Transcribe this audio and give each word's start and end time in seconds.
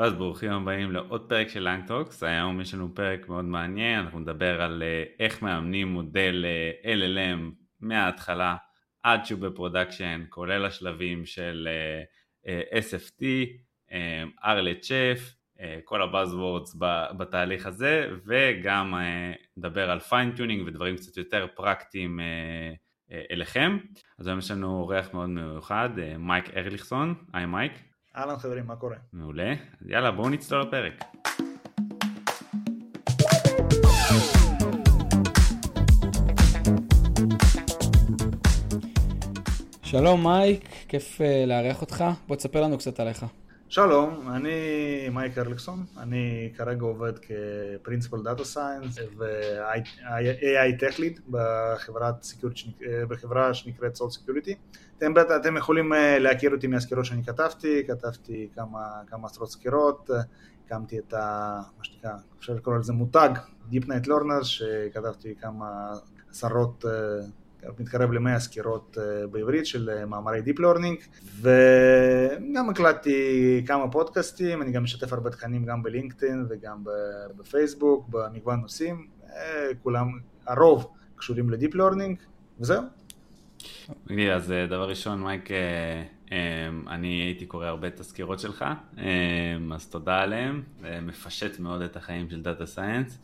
ואז 0.00 0.12
ברוכים 0.12 0.50
הבאים 0.52 0.92
לעוד 0.92 1.28
פרק 1.28 1.48
של 1.48 1.60
LangTalks, 1.60 2.22
היום 2.22 2.60
יש 2.60 2.74
לנו 2.74 2.94
פרק 2.94 3.28
מאוד 3.28 3.44
מעניין, 3.44 4.00
אנחנו 4.00 4.18
נדבר 4.20 4.62
על 4.62 4.82
אה, 4.82 5.04
איך 5.18 5.42
מאמנים 5.42 5.88
מודל 5.88 6.44
אה, 6.44 6.94
LLM 6.94 7.40
מההתחלה 7.80 8.56
עד 9.02 9.24
שהוא 9.24 9.40
ב 9.40 9.47
production, 9.47 10.24
כולל 10.28 10.64
השלבים 10.64 11.26
של 11.26 11.68
אה, 12.46 12.62
SFT, 12.80 13.22
RLHF, 14.44 15.20
כל 15.84 16.02
ה 16.02 16.09
buzzwords 16.09 16.76
בתהליך 17.18 17.66
הזה, 17.66 18.08
וגם 18.26 18.94
נדבר 19.56 19.90
על 19.90 20.00
fine-tuning 20.00 20.66
ודברים 20.66 20.96
קצת 20.96 21.16
יותר 21.16 21.46
פרקטיים 21.54 22.20
אליכם. 23.30 23.78
אז 24.18 24.26
היום 24.26 24.38
יש 24.38 24.50
לנו 24.50 24.80
אורח 24.80 25.14
מאוד 25.14 25.28
מיוחד, 25.28 25.90
מייק 26.18 26.44
ארליכסון, 26.56 27.14
היי 27.32 27.46
מייק. 27.46 27.89
אהלן 28.16 28.36
חברים, 28.36 28.66
מה 28.66 28.76
קורה? 28.76 28.96
מעולה. 29.12 29.54
יאללה, 29.86 30.10
בואו 30.10 30.28
נצלול 30.28 30.62
לפרק. 30.62 31.04
שלום 39.82 40.26
מייק, 40.26 40.68
כיף 40.88 41.20
אה, 41.20 41.44
לארח 41.46 41.80
אותך. 41.80 42.04
בוא 42.28 42.36
תספר 42.36 42.60
לנו 42.60 42.78
קצת 42.78 43.00
עליך. 43.00 43.26
שלום, 43.72 44.28
אני 44.28 45.08
מייק 45.12 45.38
ארליכסון, 45.38 45.84
אני 45.98 46.52
כרגע 46.56 46.82
עובד 46.82 47.12
כ 47.18 47.37
principal 47.37 48.22
data 48.22 48.44
science 48.44 48.98
ו- 49.18 49.99
AI 49.99 50.80
Tech 50.80 50.98
Lead 50.98 51.20
בחברה 53.08 53.54
שנקראת 53.54 53.96
Soul 53.96 54.16
Security. 54.16 54.54
אתם, 54.98 55.12
אתם 55.36 55.56
יכולים 55.56 55.92
אה, 55.92 56.18
להכיר 56.18 56.50
אותי 56.54 56.66
מהסקירות 56.66 57.04
שאני 57.04 57.24
כתבתי, 57.24 57.82
כתבתי 57.86 58.48
כמה, 58.54 59.00
כמה 59.06 59.26
עשרות 59.26 59.50
סקירות, 59.50 60.10
הקמתי 60.66 60.98
את 60.98 61.14
ה... 61.14 61.60
מה 61.78 61.84
שנקרא, 61.84 62.12
אפשר 62.38 62.54
לקרוא 62.54 62.78
לזה 62.78 62.92
מותג, 62.92 63.30
Deep 63.72 63.84
Night 63.84 64.06
Learners, 64.06 64.44
שכתבתי 64.44 65.34
כמה 65.40 65.92
עשרות 66.30 66.84
אה, 66.88 67.26
מתקרב 67.78 68.12
למאה 68.12 68.38
סקירות 68.38 68.98
אה, 69.00 69.26
בעברית 69.26 69.66
של 69.66 69.90
אה, 69.90 70.06
מאמרי 70.06 70.40
Deep 70.40 70.58
Learning 70.58 71.20
וגם 71.40 72.70
הקלטתי 72.70 73.62
כמה 73.66 73.90
פודקאסטים, 73.90 74.62
אני 74.62 74.72
גם 74.72 74.82
משתף 74.82 75.12
הרבה 75.12 75.30
תכנים 75.30 75.64
גם 75.64 75.82
בלינקדאין 75.82 76.46
וגם 76.50 76.84
בפייסבוק 77.36 78.08
במגוון 78.08 78.60
נושאים, 78.60 79.06
אה, 79.24 79.68
כולם, 79.82 80.18
הרוב 80.46 80.86
קשורים 81.16 81.50
ל 81.50 81.55
deep 81.55 81.74
learning 81.74 82.18
וזהו. 82.60 82.82
אז 84.32 84.54
דבר 84.68 84.88
ראשון 84.88 85.22
מייק, 85.22 85.48
אני 86.88 87.08
הייתי 87.08 87.46
קורא 87.46 87.66
הרבה 87.66 87.88
את 87.88 88.00
הסקירות 88.00 88.40
שלך, 88.40 88.64
אז 89.74 89.88
תודה 89.88 90.18
עליהם, 90.18 90.62
מפשט 91.02 91.58
מאוד 91.58 91.82
את 91.82 91.96
החיים 91.96 92.30
של 92.30 92.42
data 92.42 92.66
science. 92.66 93.18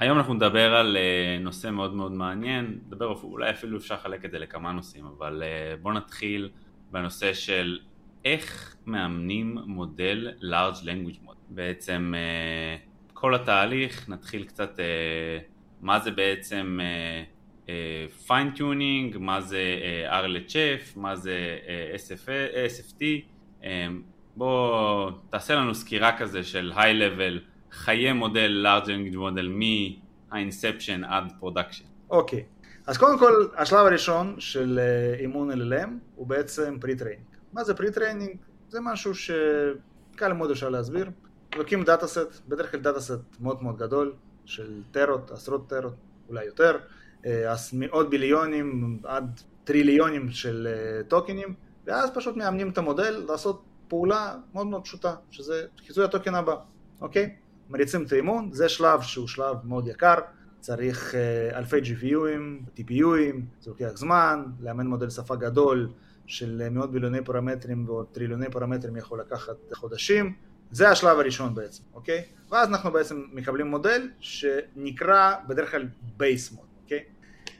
היום 0.00 0.18
אנחנו 0.18 0.34
נדבר 0.34 0.74
על 0.74 0.96
אה, 0.96 1.42
נושא 1.42 1.70
מאוד 1.70 1.94
מאוד 1.94 2.12
מעניין, 2.12 2.78
נדבר 2.86 3.14
אולי 3.22 3.50
אפילו 3.50 3.78
אפשר 3.78 3.94
לחלק 3.94 4.24
את 4.24 4.30
זה 4.30 4.38
לכמה 4.38 4.72
נושאים, 4.72 5.04
אבל 5.18 5.42
אה, 5.42 5.82
בואו 5.82 5.94
נתחיל 5.94 6.50
בנושא 6.90 7.34
של 7.34 7.78
איך 8.24 8.76
מאמנים 8.86 9.58
מודל 9.66 10.32
large 10.40 10.82
language 10.84 11.26
model. 11.26 11.34
בעצם 11.48 12.14
אה, 12.14 13.12
כל 13.14 13.34
התהליך, 13.34 14.08
נתחיל 14.08 14.44
קצת 14.44 14.78
מה 15.80 16.00
זה 16.00 16.10
בעצם 16.10 16.78
fine 18.26 18.62
מה 19.18 19.40
זה 19.40 19.62
RLHF, 20.10 20.98
מה 20.98 21.16
זה 21.16 21.58
SF, 21.94 22.28
SFT, 22.70 23.04
בואו 24.36 25.10
תעשה 25.10 25.54
לנו 25.54 25.74
סקירה 25.74 26.18
כזה 26.18 26.44
של 26.44 26.72
high 26.76 27.00
level 27.02 27.40
חיי 27.72 28.12
מודל 28.12 28.66
large 28.66 28.86
language 28.86 29.16
model 29.16 29.48
מה-inception 29.48 31.06
עד 31.06 31.32
production. 31.40 31.84
אוקיי. 32.10 32.44
אז 32.86 32.98
קודם 32.98 33.18
כל 33.18 33.32
השלב 33.56 33.86
הראשון 33.86 34.34
של 34.38 34.78
אה, 34.82 35.18
אימון 35.20 35.50
LLM 35.52 35.90
הוא 36.14 36.26
בעצם 36.26 36.78
pre-training. 36.84 37.36
מה 37.52 37.64
זה 37.64 37.72
pre-training? 37.72 38.36
זה 38.68 38.80
משהו 38.80 39.14
שקל 39.14 40.32
מאוד 40.32 40.50
אפשר 40.50 40.68
להסביר. 40.68 41.10
לוקחים 41.56 41.82
dataset, 41.82 42.40
בדרך 42.48 42.70
כלל 42.70 42.80
dataset 42.80 43.20
מאוד 43.40 43.62
מאוד 43.62 43.78
גדול 43.78 44.12
של 44.44 44.82
טרות, 44.90 45.30
עשרות 45.30 45.68
טרות, 45.68 45.94
אולי 46.28 46.44
יותר, 46.44 46.78
אה, 47.26 47.52
אז 47.52 47.70
מאות 47.72 48.10
ביליונים 48.10 48.98
עד 49.04 49.40
טריליונים 49.64 50.30
של 50.30 50.68
אה, 50.70 51.02
טוקנים, 51.08 51.54
ואז 51.86 52.10
פשוט 52.14 52.36
מאמנים 52.36 52.68
את 52.68 52.78
המודל 52.78 53.24
לעשות 53.28 53.62
פעולה 53.88 54.34
מאוד 54.54 54.66
מאוד 54.66 54.84
פשוטה, 54.84 55.14
שזה 55.30 55.66
חיזוי 55.86 56.04
הטוקן 56.04 56.34
הבא, 56.34 56.56
אוקיי? 57.00 57.36
מריצים 57.70 58.02
את 58.02 58.12
האימון, 58.12 58.52
זה 58.52 58.68
שלב 58.68 59.00
שהוא 59.00 59.28
שלב 59.28 59.56
מאוד 59.64 59.88
יקר, 59.88 60.14
צריך 60.60 61.14
אה, 61.14 61.56
אלפי 61.56 61.76
GPU 61.76 62.27
ים, 62.27 62.78
TPU 62.78 63.07
ים, 63.07 63.36
זה 63.60 63.70
לוקח 63.70 63.90
זמן, 63.94 64.44
לאמן 64.60 64.86
מודל 64.86 65.10
שפה 65.10 65.36
גדול 65.36 65.88
של 66.26 66.68
מאות 66.70 66.92
ביליוני 66.92 67.24
פרמטרים 67.24 67.88
ועוד 67.88 68.06
טריליוני 68.12 68.50
פרמטרים 68.50 68.96
יכול 68.96 69.20
לקחת 69.20 69.56
חודשים, 69.72 70.34
זה 70.70 70.88
השלב 70.88 71.18
הראשון 71.18 71.54
בעצם, 71.54 71.82
אוקיי? 71.94 72.24
ואז 72.50 72.68
אנחנו 72.68 72.92
בעצם 72.92 73.24
מקבלים 73.32 73.66
מודל 73.66 74.10
שנקרא 74.18 75.34
בדרך 75.48 75.70
כלל 75.70 75.88
base 76.18 76.56
model, 76.56 76.82
אוקיי? 76.82 77.04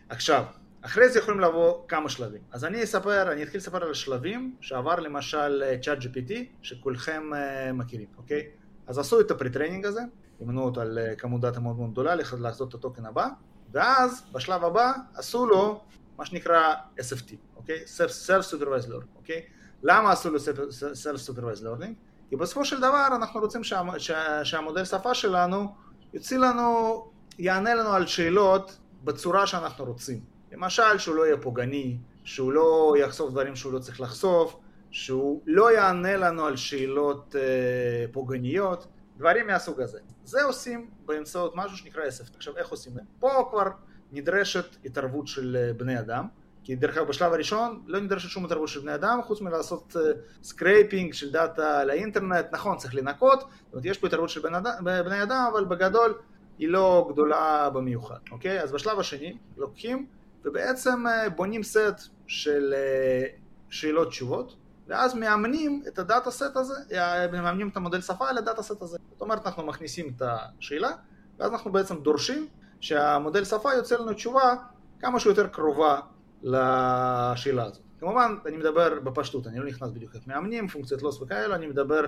עכשיו, 0.09 0.45
אחרי 0.83 1.09
זה 1.09 1.19
יכולים 1.19 1.41
לבוא 1.41 1.89
כמה 1.89 2.09
שלבים. 2.09 2.41
אז 2.53 2.65
אני 2.65 2.85
אספר, 2.85 3.33
אני 3.33 3.43
אתחיל 3.43 3.59
לספר 3.59 3.85
על 3.85 3.91
השלבים 3.91 4.57
שעבר 4.61 4.95
למשל 4.95 5.63
אה, 5.67 5.77
ChatGPT, 5.83 6.33
שכולכם 6.63 7.23
אה, 7.33 7.73
מכירים, 7.73 8.09
אוקיי? 8.17 8.47
אז 8.91 8.99
עשו 8.99 9.21
את 9.21 9.31
ה 9.31 9.35
pre-training 9.35 9.87
הזה, 9.87 10.01
אימנו 10.41 10.63
אותו 10.63 10.81
על 10.81 10.99
אה, 10.99 11.15
כמות 11.15 11.41
דאטה 11.41 11.61
מאוד 11.61 11.77
מאוד 11.77 11.91
גדולה 11.93 12.15
לעשות 12.39 12.69
את 12.69 12.75
הטוקן 12.75 13.07
הבא, 13.07 13.29
ואז 13.73 14.23
בשלב 14.33 14.65
הבא 14.65 14.93
עשו 15.15 15.47
לו 15.47 15.81
מה 16.19 16.27
שנקרא 16.27 16.75
SFT, 16.99 17.35
אוקיי? 17.57 17.85
Self-Supervised 18.27 18.87
Learning, 18.87 19.17
אוקיי? 19.17 19.43
למה 19.83 20.13
עשו 20.13 20.31
לו 20.31 20.39
Self-Supervised 20.39 21.63
Learning? 21.63 21.93
כי 22.29 22.37
בסופו 22.37 22.65
של 22.65 22.79
דבר 22.79 23.07
אנחנו 23.17 23.41
רוצים 23.41 23.65
שה, 23.65 23.83
שה, 23.99 24.45
שהמודל 24.45 24.85
שפה 24.85 25.15
שלנו 25.15 25.75
יוציא 26.15 26.39
לנו, 26.39 27.05
יענה 27.39 27.75
לנו 27.75 27.89
על 27.89 28.07
שאלות 28.07 28.79
בצורה 29.05 29.47
שאנחנו 29.47 29.85
רוצים. 29.85 30.21
למשל, 30.53 30.99
שהוא 30.99 31.17
לא 31.17 31.27
יהיה 31.27 31.37
פוגעני, 31.37 31.99
שהוא 32.25 32.53
לא 32.53 32.95
יחשוף 32.99 33.31
דברים 33.31 33.57
שהוא 33.57 33.73
לא 33.73 33.79
צריך 33.79 34.01
לחשוף, 34.01 34.57
שהוא 34.91 35.43
לא 35.47 35.73
יענה 35.73 36.17
לנו 36.17 36.47
על 36.47 36.57
שאלות 36.57 37.37
אה, 37.39 38.05
פוגעניות, 38.13 38.87
דברים 39.17 39.47
מהסוג 39.47 39.81
הזה. 39.81 39.99
זה 40.25 40.43
עושים 40.43 40.91
באמצעות 41.07 41.53
משהו 41.57 41.77
שנקרא 41.77 42.03
SF. 42.03 42.37
עכשיו 42.37 42.57
איך 42.57 42.69
עושים 42.69 42.93
את 42.93 42.97
זה? 42.97 43.03
פה 43.19 43.49
כבר 43.51 43.69
נדרשת 44.13 44.77
התערבות 44.85 45.27
של 45.27 45.57
אה, 45.57 45.73
בני 45.73 45.99
אדם, 45.99 46.27
כי 46.65 46.75
דרך 46.75 46.97
אגב 46.97 47.09
בשלב 47.09 47.33
הראשון 47.33 47.83
לא 47.87 48.01
נדרשת 48.01 48.29
שום 48.29 48.45
התערבות 48.45 48.69
של 48.69 48.81
בני 48.81 48.95
אדם 48.95 49.21
חוץ 49.23 49.41
מלעשות 49.41 49.97
scraping 50.43 51.11
אה, 51.11 51.17
של 51.17 51.33
דאטה 51.33 51.85
לאינטרנט, 51.85 52.47
נכון 52.53 52.77
צריך 52.77 52.95
לנקות, 52.95 53.41
זאת 53.41 53.73
אומרת 53.73 53.85
יש 53.85 53.99
פה 53.99 54.07
התערבות 54.07 54.31
של 54.31 54.41
בני 54.41 54.59
אדם, 54.59 54.73
בני 54.85 55.23
אדם 55.23 55.49
אבל 55.53 55.65
בגדול 55.65 56.15
היא 56.59 56.69
לא 56.69 57.09
גדולה 57.13 57.71
במיוחד, 57.71 58.19
אוקיי? 58.31 58.63
אז 58.63 58.73
בשלב 58.73 58.99
השני 58.99 59.37
לוקחים 59.57 60.07
ובעצם 60.45 61.05
בונים 61.37 61.63
סט 61.63 62.01
של 62.27 62.75
שאלות 63.71 64.09
תשובות 64.09 64.57
ואז 64.91 65.15
מאמנים 65.15 65.83
את 65.89 65.99
ה 65.99 66.31
dataset 66.31 66.57
הזה, 66.57 66.75
מאמנים 67.33 67.69
את 67.69 67.77
המודל 67.77 68.01
שפה 68.01 68.29
על 68.29 68.39
ה 68.39 68.63
dataset 68.63 68.83
הזה. 68.83 68.99
זאת 69.13 69.21
אומרת, 69.21 69.47
אנחנו 69.47 69.67
מכניסים 69.67 70.13
את 70.17 70.23
השאלה, 70.25 70.91
ואז 71.39 71.53
אנחנו 71.53 71.73
בעצם 71.73 71.97
דורשים 71.97 72.47
שהמודל 72.81 73.45
שפה 73.45 73.75
יוצא 73.75 73.97
לנו 73.99 74.13
תשובה 74.13 74.55
כמה 75.01 75.21
שיותר 75.21 75.47
קרובה 75.47 76.01
לשאלה 76.43 77.65
הזאת. 77.65 77.83
כמובן, 78.01 78.37
אני 78.47 78.57
מדבר 78.57 79.01
בפשטות, 79.01 79.47
אני 79.47 79.59
לא 79.59 79.65
נכנס 79.65 79.91
בדיוק 79.91 80.15
איך 80.15 80.23
מאמנים, 80.27 80.69
פונקציות 80.69 81.03
לוס 81.03 81.23
וכאלה, 81.23 81.55
אני 81.55 81.67
מדבר 81.67 82.05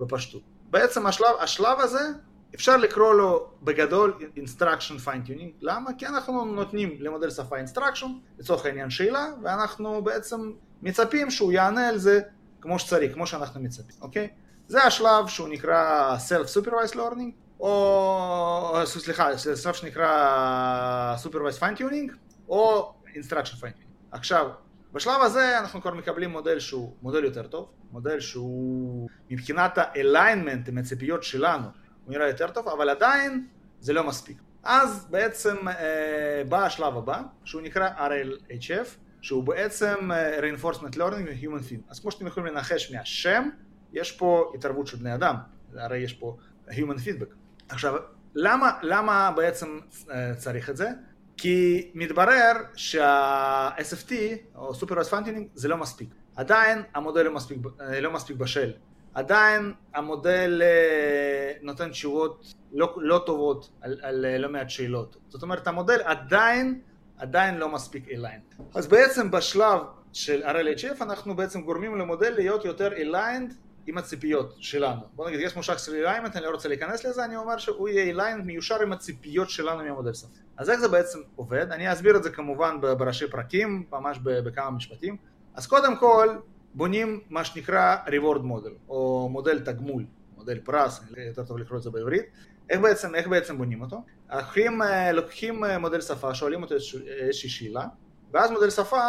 בפשטות. 0.00 0.42
בעצם 0.70 1.06
השלב, 1.06 1.36
השלב 1.40 1.80
הזה, 1.80 2.10
אפשר 2.54 2.76
לקרוא 2.76 3.14
לו 3.14 3.50
בגדול 3.62 4.14
instruction 4.36 5.06
fine 5.06 5.28
tuning, 5.28 5.50
למה? 5.60 5.90
כי 5.98 6.06
אנחנו 6.06 6.44
נותנים 6.44 6.96
למודל 7.00 7.30
שפה 7.30 7.56
instruction, 7.64 8.06
לצורך 8.38 8.66
העניין 8.66 8.90
שאלה, 8.90 9.26
ואנחנו 9.42 10.02
בעצם 10.02 10.52
מצפים 10.82 11.30
שהוא 11.30 11.52
יענה 11.52 11.88
על 11.88 11.98
זה 11.98 12.20
כמו 12.60 12.78
שצריך, 12.78 13.14
כמו 13.14 13.26
שאנחנו 13.26 13.60
מצפים, 13.60 13.96
אוקיי? 14.00 14.28
זה 14.68 14.82
השלב 14.82 15.26
שהוא 15.26 15.48
נקרא 15.48 16.16
Self-Supervised 16.28 16.94
Learning, 16.94 17.60
או, 17.60 18.74
סליחה, 18.84 19.38
שלב 19.38 19.74
שנקרא 19.74 21.16
Supervised 21.24 21.60
Fine 21.60 21.78
Tuning, 21.78 22.12
או 22.48 22.94
Instruction 23.06 23.54
Fine 23.60 23.78
Tuning. 23.78 24.12
עכשיו, 24.12 24.50
בשלב 24.92 25.22
הזה 25.22 25.58
אנחנו 25.58 25.82
כבר 25.82 25.94
מקבלים 25.94 26.30
מודל 26.30 26.58
שהוא 26.58 26.92
מודל 27.02 27.24
יותר 27.24 27.46
טוב, 27.46 27.68
מודל 27.92 28.20
שהוא 28.20 29.08
מבחינת 29.30 29.78
ה-alignment 29.78 30.68
עם 30.68 30.78
הציפיות 30.78 31.22
שלנו, 31.22 31.66
הוא 32.04 32.12
נראה 32.12 32.28
יותר 32.28 32.50
טוב, 32.50 32.68
אבל 32.68 32.88
עדיין 32.88 33.46
זה 33.80 33.92
לא 33.92 34.04
מספיק. 34.04 34.36
אז 34.62 35.06
בעצם 35.10 35.68
אה, 35.68 36.42
בא 36.48 36.64
השלב 36.64 36.96
הבא, 36.96 37.22
שהוא 37.44 37.62
נקרא 37.62 37.88
RLHF, 37.98 38.86
שהוא 39.26 39.44
בעצם 39.44 40.10
uh, 40.10 40.42
reinforcement 40.42 40.96
learning 40.96 41.26
ו-human 41.26 41.70
feed. 41.70 41.90
אז 41.90 42.00
כמו 42.00 42.10
שאתם 42.10 42.26
יכולים 42.26 42.54
לנחש 42.54 42.92
מהשם, 42.92 43.48
יש 43.92 44.12
פה 44.12 44.52
התערבות 44.54 44.86
של 44.86 44.96
בני 44.96 45.14
אדם, 45.14 45.34
הרי 45.76 45.98
יש 45.98 46.12
פה 46.12 46.36
human 46.68 46.98
feedback. 47.06 47.34
עכשיו, 47.68 47.94
למה, 48.34 48.78
למה 48.82 49.32
בעצם 49.36 49.78
צריך 50.36 50.70
את 50.70 50.76
זה? 50.76 50.90
כי 51.36 51.90
מתברר 51.94 52.52
שה-SFT, 52.74 54.12
או 54.54 54.72
Supervised 54.72 55.10
Fine 55.10 55.28
זה 55.54 55.68
לא 55.68 55.76
מספיק. 55.76 56.08
עדיין 56.36 56.82
המודל 56.94 57.22
לא 57.22 57.34
מספיק, 57.34 57.58
לא 58.00 58.12
מספיק 58.12 58.36
בשל. 58.36 58.72
עדיין 59.14 59.72
המודל 59.94 60.62
אה, 60.64 61.52
נותן 61.62 61.90
תשובות 61.90 62.54
לא, 62.72 62.94
לא 62.96 63.22
טובות 63.26 63.70
על, 63.80 64.00
על 64.02 64.24
אה, 64.24 64.38
לא 64.38 64.48
מעט 64.48 64.70
שאלות. 64.70 65.16
זאת 65.28 65.42
אומרת, 65.42 65.66
המודל 65.66 66.00
עדיין, 66.04 66.80
עדיין 67.18 67.58
לא 67.58 67.68
מספיק 67.68 68.08
aligned. 68.08 68.62
אז 68.74 68.86
בעצם 68.86 69.30
בשלב 69.30 69.80
של 70.12 70.42
RLHF 70.42 71.02
אנחנו 71.02 71.36
בעצם 71.36 71.62
גורמים 71.62 71.96
למודל 71.96 72.34
להיות 72.34 72.64
יותר 72.64 72.92
aligned 72.92 73.54
עם 73.86 73.98
הציפיות 73.98 74.54
שלנו. 74.58 75.00
בוא 75.14 75.28
נגיד, 75.28 75.40
יש 75.40 75.56
מושג 75.56 75.76
של 75.76 76.06
alignment, 76.06 76.36
אני 76.36 76.44
לא 76.44 76.50
רוצה 76.50 76.68
להיכנס 76.68 77.04
לזה, 77.04 77.24
אני 77.24 77.36
אומר 77.36 77.58
שהוא 77.58 77.88
יהיה 77.88 78.14
aligned 78.14 78.42
מיושר 78.42 78.82
עם 78.82 78.92
הציפיות 78.92 79.50
שלנו 79.50 79.84
מהמודל 79.84 80.14
שפה. 80.14 80.28
אז 80.56 80.70
איך 80.70 80.80
זה 80.80 80.88
בעצם 80.88 81.18
עובד? 81.36 81.72
אני 81.72 81.92
אסביר 81.92 82.16
את 82.16 82.22
זה 82.22 82.30
כמובן 82.30 82.80
בראשי 82.80 83.30
פרקים, 83.30 83.84
ממש 83.92 84.18
בכמה 84.22 84.70
משפטים. 84.70 85.16
אז 85.54 85.66
קודם 85.66 85.96
כל, 85.96 86.28
בונים 86.74 87.20
מה 87.30 87.44
שנקרא 87.44 87.96
reward 88.06 88.40
model, 88.40 88.88
או 88.88 89.28
מודל 89.28 89.64
תגמול, 89.64 90.04
מודל 90.36 90.58
פרס, 90.64 91.00
יותר 91.16 91.44
טוב 91.44 91.58
לקרוא 91.58 91.78
את 91.78 91.82
זה 91.82 91.90
בעברית. 91.90 92.24
איך 92.70 92.80
בעצם, 92.80 93.14
איך 93.14 93.28
בעצם 93.28 93.58
בונים 93.58 93.80
אותו? 93.80 94.02
לוקחים, 94.34 94.82
אה, 94.82 95.12
לוקחים 95.12 95.64
אה, 95.64 95.78
מודל 95.78 96.00
שפה, 96.00 96.34
שואלים 96.34 96.62
אותו 96.62 96.74
איזושהי 96.74 97.50
שאלה, 97.50 97.84
ואז 98.32 98.50
מודל 98.50 98.70
שפה 98.70 99.02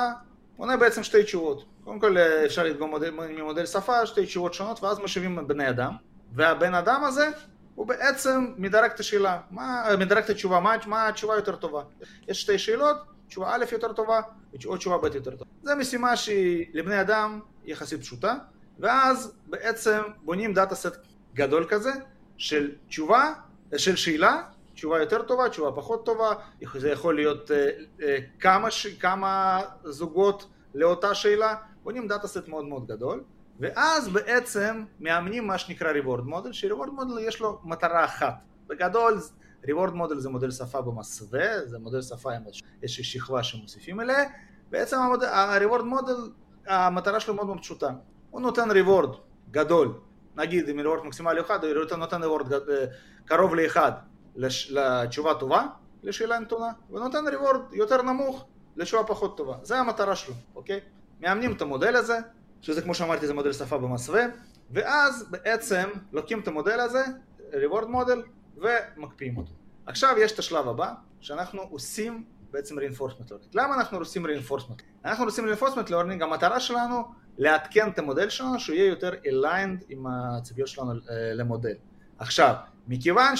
עונה 0.58 0.78
בעצם 0.78 1.04
שתי 1.04 1.24
תשובות. 1.24 1.66
קודם 1.84 2.00
כל 2.00 2.18
אה, 2.18 2.46
אפשר 2.46 2.64
לדגום 2.64 2.94
ממודל 3.12 3.66
שפה, 3.66 4.06
שתי 4.06 4.25
תשובות 4.25 4.54
שונות, 4.54 4.84
ואז 4.84 5.00
משיבים 5.00 5.48
בני 5.48 5.69
אדם, 5.69 5.92
והבן 6.36 6.74
אדם 6.74 7.04
הזה 7.04 7.30
הוא 7.75 7.88
בעצם 7.88 8.54
מדרג 8.58 8.92
את 8.92 9.00
השאלה, 9.00 9.40
מה, 9.52 9.84
מדרג 10.00 10.24
את 10.24 10.30
התשובה, 10.30 10.60
מה, 10.60 10.75
מה 10.86 11.08
התשובה 11.08 11.36
יותר 11.36 11.56
טובה. 11.56 11.81
יש 12.28 12.42
שתי 12.42 12.60
שאלות, 12.60 12.98
תשובה 13.28 13.56
א' 13.56 13.66
יותר 13.72 13.94
טובה, 13.94 14.22
או 14.66 14.78
תשובה 14.78 14.98
ב' 14.98 15.16
יותר 15.16 15.31
טובה. 15.31 15.52
זו 15.64 15.75
משימה 15.75 16.16
שהיא 16.16 16.66
לבני 16.74 17.02
אדם 17.02 17.40
יחסית 17.66 18.02
פשוטה, 18.02 18.36
ואז 18.80 19.34
בעצם 19.48 20.00
בונים 20.24 20.54
דאטה 20.54 20.75
סט 20.75 20.98
גדול 21.34 21.66
כזה 21.69 21.92
של 22.38 22.72
תשובה, 22.88 23.34
של 23.78 23.96
שאלה, 23.96 24.44
תשובה 24.77 25.00
יותר 25.00 25.21
טובה, 25.21 25.50
תשובה 25.50 25.71
פחות 25.71 26.06
טובה, 26.06 26.33
זה 26.75 26.89
יכול 26.89 27.15
להיות 27.15 27.51
uh, 27.51 27.53
uh, 28.00 28.03
כמה. 28.39 28.68
כמה 29.00 29.62
זוגות 29.83 30.47
לאותה 30.75 31.15
שאלה, 31.15 31.56
בונים 31.83 32.07
דאטה 32.07 32.27
סט 32.27 32.47
מאוד 32.47 32.65
מאוד 32.65 32.88
גדול, 32.88 33.24
ואז 33.59 34.09
בעצם 34.09 34.83
מאמנים 35.00 35.47
מה 35.47 35.57
שנקרא 35.57 35.94
reward 35.94 36.21
model, 36.21 36.51
ש-reward 36.53 37.00
model 37.00 37.19
יש 37.21 37.39
לו 37.39 37.59
מטרה 37.63 38.06
אחת, 38.06 38.33
בגדול 38.68 39.19
reward 39.65 39.94
model 39.94 40.15
זה 40.18 40.29
מודל 40.29 40.51
שפה 40.51 40.81
במסווה, 40.81 41.65
זה 41.65 41.80
מודל 41.80 42.01
שפה 42.01 42.33
עם 42.33 42.41
איזושהי 42.83 43.03
שכבה 43.03 43.44
שמוסיפים 43.44 44.01
אליה, 44.01 44.23
בעצם 44.69 44.97
ה-reward 44.97 45.81
model 45.81 46.30
המטרה 46.68 47.19
שלו 47.19 47.33
מאוד 47.33 47.47
מאוד 47.47 47.59
פשוטה, 47.59 47.89
הוא 48.31 48.41
נותן 48.41 48.71
reward 48.71 49.18
גדול, 49.51 49.94
נגיד 50.35 50.69
אם 50.69 50.80
reward 50.80 51.03
מקסימלי 51.03 51.41
אחד, 51.41 51.63
הוא 51.63 51.97
נותן 51.97 52.23
reward 52.23 52.53
אה, 52.53 52.85
קרוב 53.25 53.56
לאחד 53.56 53.91
לתשובה 54.69 55.34
טובה, 55.34 55.68
לשאלה 56.04 56.39
נתונה, 56.39 56.72
ונותן 56.92 57.25
reward 57.28 57.75
יותר 57.75 58.01
נמוך 58.01 58.45
לתשובה 58.75 59.04
פחות 59.04 59.38
טובה, 59.38 59.54
זה 59.62 59.80
המטרה 59.80 60.16
שלו, 60.16 60.34
אוקיי? 60.56 60.80
מאמנים 61.22 61.54
את 61.54 61.62
המודל 61.62 61.95
הזה, 61.95 62.18
שזה 62.62 62.81
כמו 62.81 62.94
שאמרתי 62.94 63.28
זה 63.28 63.34
מודל 63.34 63.54
שפה 63.54 63.78
במסווה, 63.78 64.25
ואז 64.72 65.28
בעצם 65.30 65.89
לוקחים 66.12 66.39
את 66.39 66.48
המודל 66.48 66.80
הזה, 66.80 67.06
reward 67.51 67.86
model, 67.86 68.19
ומקפיאים 68.57 69.38
אותו. 69.38 69.51
עכשיו 69.86 70.16
יש 70.18 70.31
את 70.31 70.40
השלב 70.40 70.68
הבא, 70.68 70.94
שאנחנו 71.19 71.62
עושים 71.62 72.24
בעצם 72.51 72.75
reinforcement 72.80 73.30
learning. 73.30 73.50
למה 73.54 73.75
אנחנו 73.75 73.98
עושים 73.98 74.25
reinforcement? 74.25 74.81
אנחנו 75.06 75.25
עושים 75.25 75.45
reinforcement 75.54 75.90
learning, 75.90 76.24
המטרה 76.24 76.60
שלנו 76.60 77.04
לעדכן 77.38 77.90
את 77.90 78.00
המודל 78.00 78.30
שלנו, 78.30 78.60
שהוא 78.60 78.75
יהיה 78.75 78.88
יותר 78.88 79.12
aligned 79.12 79.83
עם 79.90 80.07
הציפיות 80.07 80.68
שלנו 80.68 80.92
אה, 80.92 80.98
למודל. 81.33 81.74
עכשיו, 82.19 82.54
מכיוון 82.88 83.36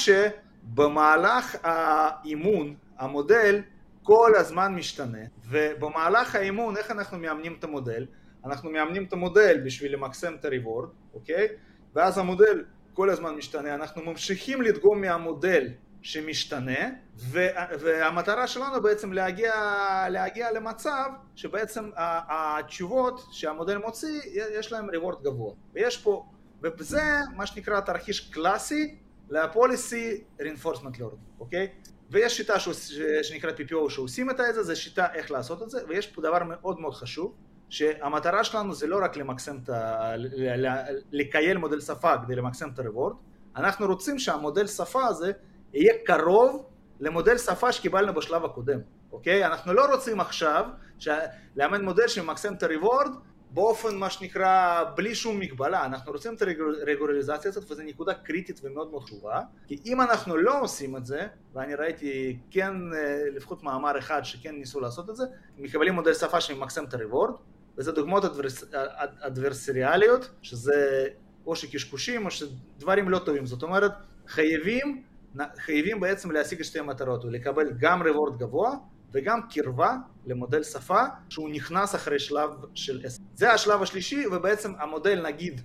שבמהלך 0.72 1.56
האימון, 1.64 2.76
המודל 2.98 3.62
כל 4.04 4.32
הזמן 4.36 4.76
משתנה, 4.76 5.24
ובמהלך 5.50 6.36
האימון, 6.36 6.78
איך 6.78 6.92
אנחנו 6.92 7.18
מאמנים 7.18 7.56
את 7.60 7.64
המודל? 7.64 8.06
אנחנו 8.46 8.72
מאמנים 8.72 9.04
את 9.04 9.14
המודל 9.14 9.62
בשביל 9.66 9.94
למקסם 9.94 10.36
את 10.40 10.46
ה-reward, 10.46 10.88
אוקיי? 11.14 11.48
ואז 11.96 12.18
המודל 12.18 12.64
כל 12.94 13.10
הזמן 13.10 13.36
משתנה, 13.36 13.76
אנחנו 13.76 14.02
ממשיכים 14.02 14.62
לדגום 14.62 15.02
מהמודל 15.02 15.68
שמשתנה, 16.02 16.90
והמטרה 17.80 18.48
שלנו 18.48 18.82
בעצם 18.82 19.14
להגיע, 19.14 19.54
להגיע 20.10 20.52
למצב 20.52 21.10
שבעצם 21.36 21.90
התשובות 22.30 23.22
שהמודל 23.32 23.78
מוציא, 23.78 24.22
יש 24.60 24.72
להם 24.72 24.90
reward 24.90 25.24
גבוה. 25.24 25.54
ויש 25.74 25.98
פה, 25.98 26.26
וזה 26.64 27.02
מה 27.36 27.46
שנקרא 27.46 27.80
תרחיש 27.80 28.30
קלאסי 28.34 28.96
ל-policy 29.30 30.42
reinforcement 30.42 30.98
learning, 30.98 31.40
אוקיי? 31.40 31.68
ויש 32.12 32.38
שיטה 32.38 32.54
שנקראת 33.24 33.60
PPO 33.60 33.90
שעושים 33.90 34.30
את 34.30 34.38
זה, 34.38 34.64
זו 34.64 34.82
שיטה 34.82 35.08
איך 35.14 35.32
לעשות 35.32 35.64
את 35.64 35.70
זה, 35.70 35.80
ויש 35.88 36.08
פה 36.08 36.22
דבר 36.22 36.44
מאוד 36.44 36.80
מאוד 36.80 36.94
חשוב, 36.94 37.36
שהמטרה 37.70 38.44
שלנו 38.44 38.74
זה 38.74 38.88
לא 38.88 39.00
רק 39.04 39.18
למקסם 39.18 39.58
את 39.64 39.70
ה... 39.70 40.14
לקייל 41.12 41.58
מודל 41.58 41.80
שפה 41.80 42.18
כדי 42.18 42.36
למקסם 42.36 42.70
את 42.70 42.80
ה-reward, 42.80 43.14
אנחנו 43.56 43.88
רוצים 43.88 44.20
שהמודל 44.20 44.68
שפה 44.68 45.06
הזה 45.06 45.32
יהיה 45.74 45.94
קרוב 46.06 46.66
למודל 47.00 47.38
שפה 47.38 47.72
שקיבלנו 47.72 48.14
בשלב 48.14 48.46
הקודם, 48.46 48.80
אוקיי? 49.12 49.46
אנחנו 49.46 49.74
לא 49.74 49.86
רוצים 49.94 50.20
עכשיו 50.20 50.66
לאמן 51.56 51.82
מודל 51.86 52.08
שמקסם 52.08 52.54
את 52.54 52.64
ה-reward 52.64 53.10
באופן 53.52 53.96
מה 53.96 54.10
שנקרא 54.10 54.84
בלי 54.96 55.16
שום 55.16 55.40
מגבלה, 55.40 55.86
אנחנו 55.86 56.12
רוצים 56.12 56.34
את 56.34 56.42
הרגולריזציה 56.82 57.50
הזאת 57.50 57.72
וזו 57.72 57.84
נקודה 57.84 58.14
קריטית 58.14 58.60
ומאוד 58.64 58.92
מאוד 58.92 59.04
חשובה 59.04 59.42
כי 59.68 59.80
אם 59.86 60.02
אנחנו 60.02 60.38
לא 60.38 60.62
עושים 60.62 60.98
את 60.98 61.06
זה, 61.06 61.28
ואני 61.54 61.76
ראיתי 61.76 62.38
כן 62.52 62.74
לפחות 63.36 63.64
מאמר 63.64 64.00
אחד 64.00 64.22
שכן 64.24 64.56
ניסו 64.56 64.80
לעשות 64.80 65.10
את 65.10 65.16
זה, 65.16 65.24
מקבלים 65.58 65.94
מודל 65.94 66.14
שפה 66.14 66.42
שמקסם 66.42 66.84
את 66.84 66.94
ה-reward 66.94 67.32
וזה 67.78 67.92
דוגמאות 67.92 68.26
אדברס, 68.26 68.64
אדברסריאליות, 69.20 70.30
שזה 70.42 71.08
או 71.46 71.56
שקשקושים 71.56 72.26
או 72.26 72.32
שדברים 72.32 73.10
לא 73.10 73.20
טובים, 73.20 73.46
זאת 73.46 73.64
אומרת 73.64 73.92
חייבים, 74.28 75.04
חייבים 75.58 76.00
בעצם 76.00 76.32
להשיג 76.32 76.60
את 76.60 76.66
שתי 76.66 76.80
המטרות, 76.80 77.26
ולקבל 77.26 77.72
גם 77.80 78.02
reward 78.02 78.38
גבוה 78.38 78.72
וגם 79.14 79.40
קרבה 79.50 79.96
למודל 80.26 80.64
שפה 80.64 81.02
שהוא 81.30 81.50
נכנס 81.50 81.96
אחרי 81.96 82.20
שלב 82.20 82.50
של 82.76 83.02
S. 83.06 83.22
זה 83.34 83.52
השלב 83.54 83.82
השלישי 83.82 84.28
ובעצם 84.28 84.74
המודל 84.80 85.28
נגיד 85.28 85.62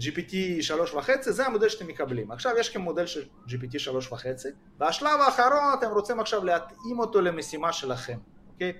GPT 0.00 0.34
שלוש 0.60 0.94
וחצי 0.94 1.32
זה 1.32 1.46
המודל 1.46 1.68
שאתם 1.68 1.86
מקבלים. 1.86 2.30
עכשיו 2.30 2.52
יש 2.58 2.68
כאן 2.68 2.82
מודל 2.82 3.06
של 3.06 3.22
GPT 3.48 3.78
שלוש 3.78 4.12
וחצי 4.12 4.48
והשלב 4.80 5.20
האחרון 5.20 5.74
אתם 5.78 5.90
רוצים 5.90 6.20
עכשיו 6.20 6.44
להתאים 6.44 6.98
אותו 6.98 7.20
למשימה 7.20 7.72
שלכם, 7.72 8.18
אוקיי? 8.52 8.72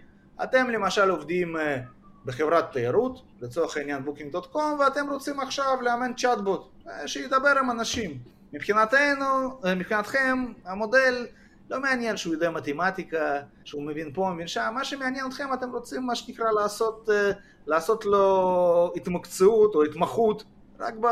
אתם 0.43 0.71
למשל 0.71 1.11
עובדים 1.11 1.57
בחברת 2.25 2.73
תיירות, 2.73 3.23
לצורך 3.41 3.77
העניין 3.77 4.03
Booking.com, 4.07 4.81
ואתם 4.81 5.11
רוצים 5.11 5.41
עכשיו 5.41 5.79
לאמן 5.83 6.13
צ'אטבוט, 6.15 6.73
שידבר 7.07 7.59
עם 7.59 7.71
אנשים. 7.71 8.19
מבחינתנו, 8.53 9.61
מבחינתכם, 9.77 10.53
המודל 10.65 11.27
לא 11.73 11.81
מעניין 11.81 12.17
שהוא 12.17 12.35
יודע 12.35 12.51
מתמטיקה, 12.51 13.41
שהוא 13.65 13.83
מבין 13.83 14.13
פה, 14.15 14.31
מבין 14.35 14.47
שם, 14.47 14.73
מה 14.75 14.85
שמעניין 14.85 15.27
אתכם, 15.27 15.53
אתם 15.55 15.71
רוצים 15.73 16.07
מה 16.07 16.15
שנקרא 16.15 16.51
לעשות, 16.51 17.09
לעשות 17.67 18.05
לו 18.05 18.93
התמקצעות 18.97 19.75
או 19.75 19.83
התמחות 19.83 20.45
רק, 20.81 20.95
ב, 20.95 21.07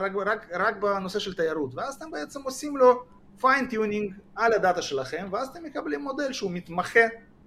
רק, 0.00 0.12
רק, 0.26 0.46
רק 0.52 0.76
בנושא 0.76 1.18
של 1.18 1.34
תיירות, 1.34 1.74
ואז 1.74 1.94
אתם 1.94 2.10
בעצם 2.10 2.42
עושים 2.42 2.76
לו 2.76 3.02
fine-tuning 3.40 4.14
על 4.36 4.52
הדאטה 4.52 4.82
שלכם, 4.82 5.28
ואז 5.32 5.48
אתם 5.48 5.64
מקבלים 5.64 6.00
מודל 6.00 6.32
שהוא 6.32 6.50
מתמחה 6.50 7.00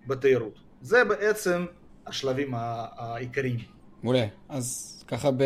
בתיירות. 0.07 0.59
זה 0.81 1.03
בעצם 1.03 1.65
השלבים 2.07 2.51
העיקריים. 2.55 3.59
מעולה. 4.03 4.25
אז 4.49 4.97
ככה 5.07 5.31
ב... 5.31 5.43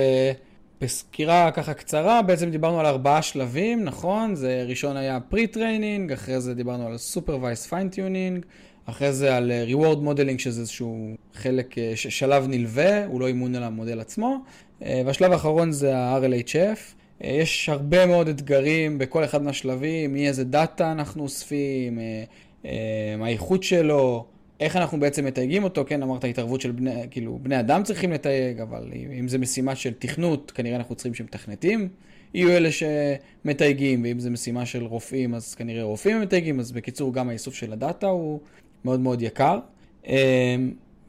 בסקירה 0.81 1.51
ככה 1.51 1.73
קצרה, 1.73 2.21
בעצם 2.21 2.49
דיברנו 2.51 2.79
על 2.79 2.85
ארבעה 2.85 3.21
שלבים, 3.21 3.83
נכון? 3.83 4.35
זה 4.35 4.65
ראשון 4.67 4.97
היה 4.97 5.19
pre-training, 5.19 6.11
אחרי 6.11 6.41
זה 6.41 6.53
דיברנו 6.53 6.87
על 6.87 6.95
Supervised 7.13 7.69
Fine-Tuning, 7.69 8.45
אחרי 8.85 9.13
זה 9.13 9.37
על 9.37 9.51
אה, 9.51 9.65
Reward 9.67 9.97
Modeling, 9.97 10.37
שזה 10.37 10.61
איזשהו 10.61 11.15
חלק, 11.33 11.77
אה, 11.77 11.93
שלב 11.95 12.47
נלווה, 12.47 13.05
הוא 13.05 13.21
לא 13.21 13.27
אימון 13.27 13.55
על 13.55 13.63
המודל 13.63 13.99
עצמו, 13.99 14.37
אה, 14.83 15.01
והשלב 15.05 15.31
האחרון 15.31 15.71
זה 15.71 15.97
ה- 15.97 16.21
RLHF. 16.21 16.79
יש 17.21 17.69
הרבה 17.69 18.05
מאוד 18.05 18.27
אתגרים 18.27 18.97
בכל 18.97 19.23
אחד 19.23 19.43
מהשלבים, 19.43 20.13
מאיזה 20.13 20.43
דאטה 20.43 20.91
אנחנו 20.91 21.23
אוספים, 21.23 21.99
האיכות 23.21 23.63
שלו, 23.63 24.25
איך 24.61 24.75
אנחנו 24.75 24.99
בעצם 24.99 25.25
מתייגים 25.25 25.63
אותו, 25.63 25.85
כן, 25.87 26.03
אמרת 26.03 26.23
התערבות 26.23 26.61
של 26.61 26.71
בני, 26.71 26.91
כאילו, 27.11 27.39
בני 27.41 27.59
אדם 27.59 27.83
צריכים 27.83 28.11
לתייג, 28.11 28.59
אבל 28.59 28.91
אם 29.19 29.27
זה 29.27 29.37
משימה 29.37 29.75
של 29.75 29.93
תכנות, 29.93 30.51
כנראה 30.51 30.75
אנחנו 30.75 30.95
צריכים 30.95 31.13
שמתכנתים 31.13 31.89
יהיו 32.33 32.49
אלה 32.49 32.69
שמתייגים, 32.71 34.03
ואם 34.03 34.19
זה 34.19 34.29
משימה 34.29 34.65
של 34.65 34.83
רופאים, 34.83 35.35
אז 35.35 35.55
כנראה 35.55 35.83
רופאים 35.83 36.21
מתייגים, 36.21 36.59
אז 36.59 36.71
בקיצור, 36.71 37.13
גם 37.13 37.29
האיסוף 37.29 37.55
של 37.55 37.73
הדאטה 37.73 38.07
הוא 38.07 38.39
מאוד 38.85 38.99
מאוד 38.99 39.21
יקר. 39.21 39.59
אמ, 40.07 40.13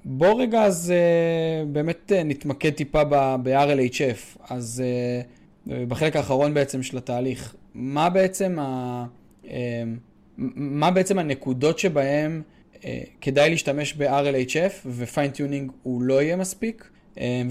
בוא 0.04 0.42
רגע 0.42 0.62
אז 0.62 0.90
אה, 0.90 1.64
באמת 1.64 2.12
אה, 2.12 2.22
נתמקד 2.22 2.70
טיפה 2.70 3.04
ב-RLHF. 3.04 4.38
אז 4.50 4.82
אה, 4.84 5.84
בחלק 5.88 6.16
האחרון 6.16 6.54
בעצם 6.54 6.82
של 6.82 6.98
התהליך, 6.98 7.54
מה 7.74 8.10
בעצם, 8.10 8.58
ה... 8.58 9.06
מה 10.56 10.90
בעצם 10.90 11.18
הנקודות 11.18 11.78
שבהן 11.78 12.42
כדאי 13.20 13.50
להשתמש 13.50 13.94
ב-RLHF 13.94 14.72
ו-Fine-Tuning 14.86 15.72
הוא 15.82 16.02
לא 16.02 16.22
יהיה 16.22 16.36
מספיק? 16.36 16.90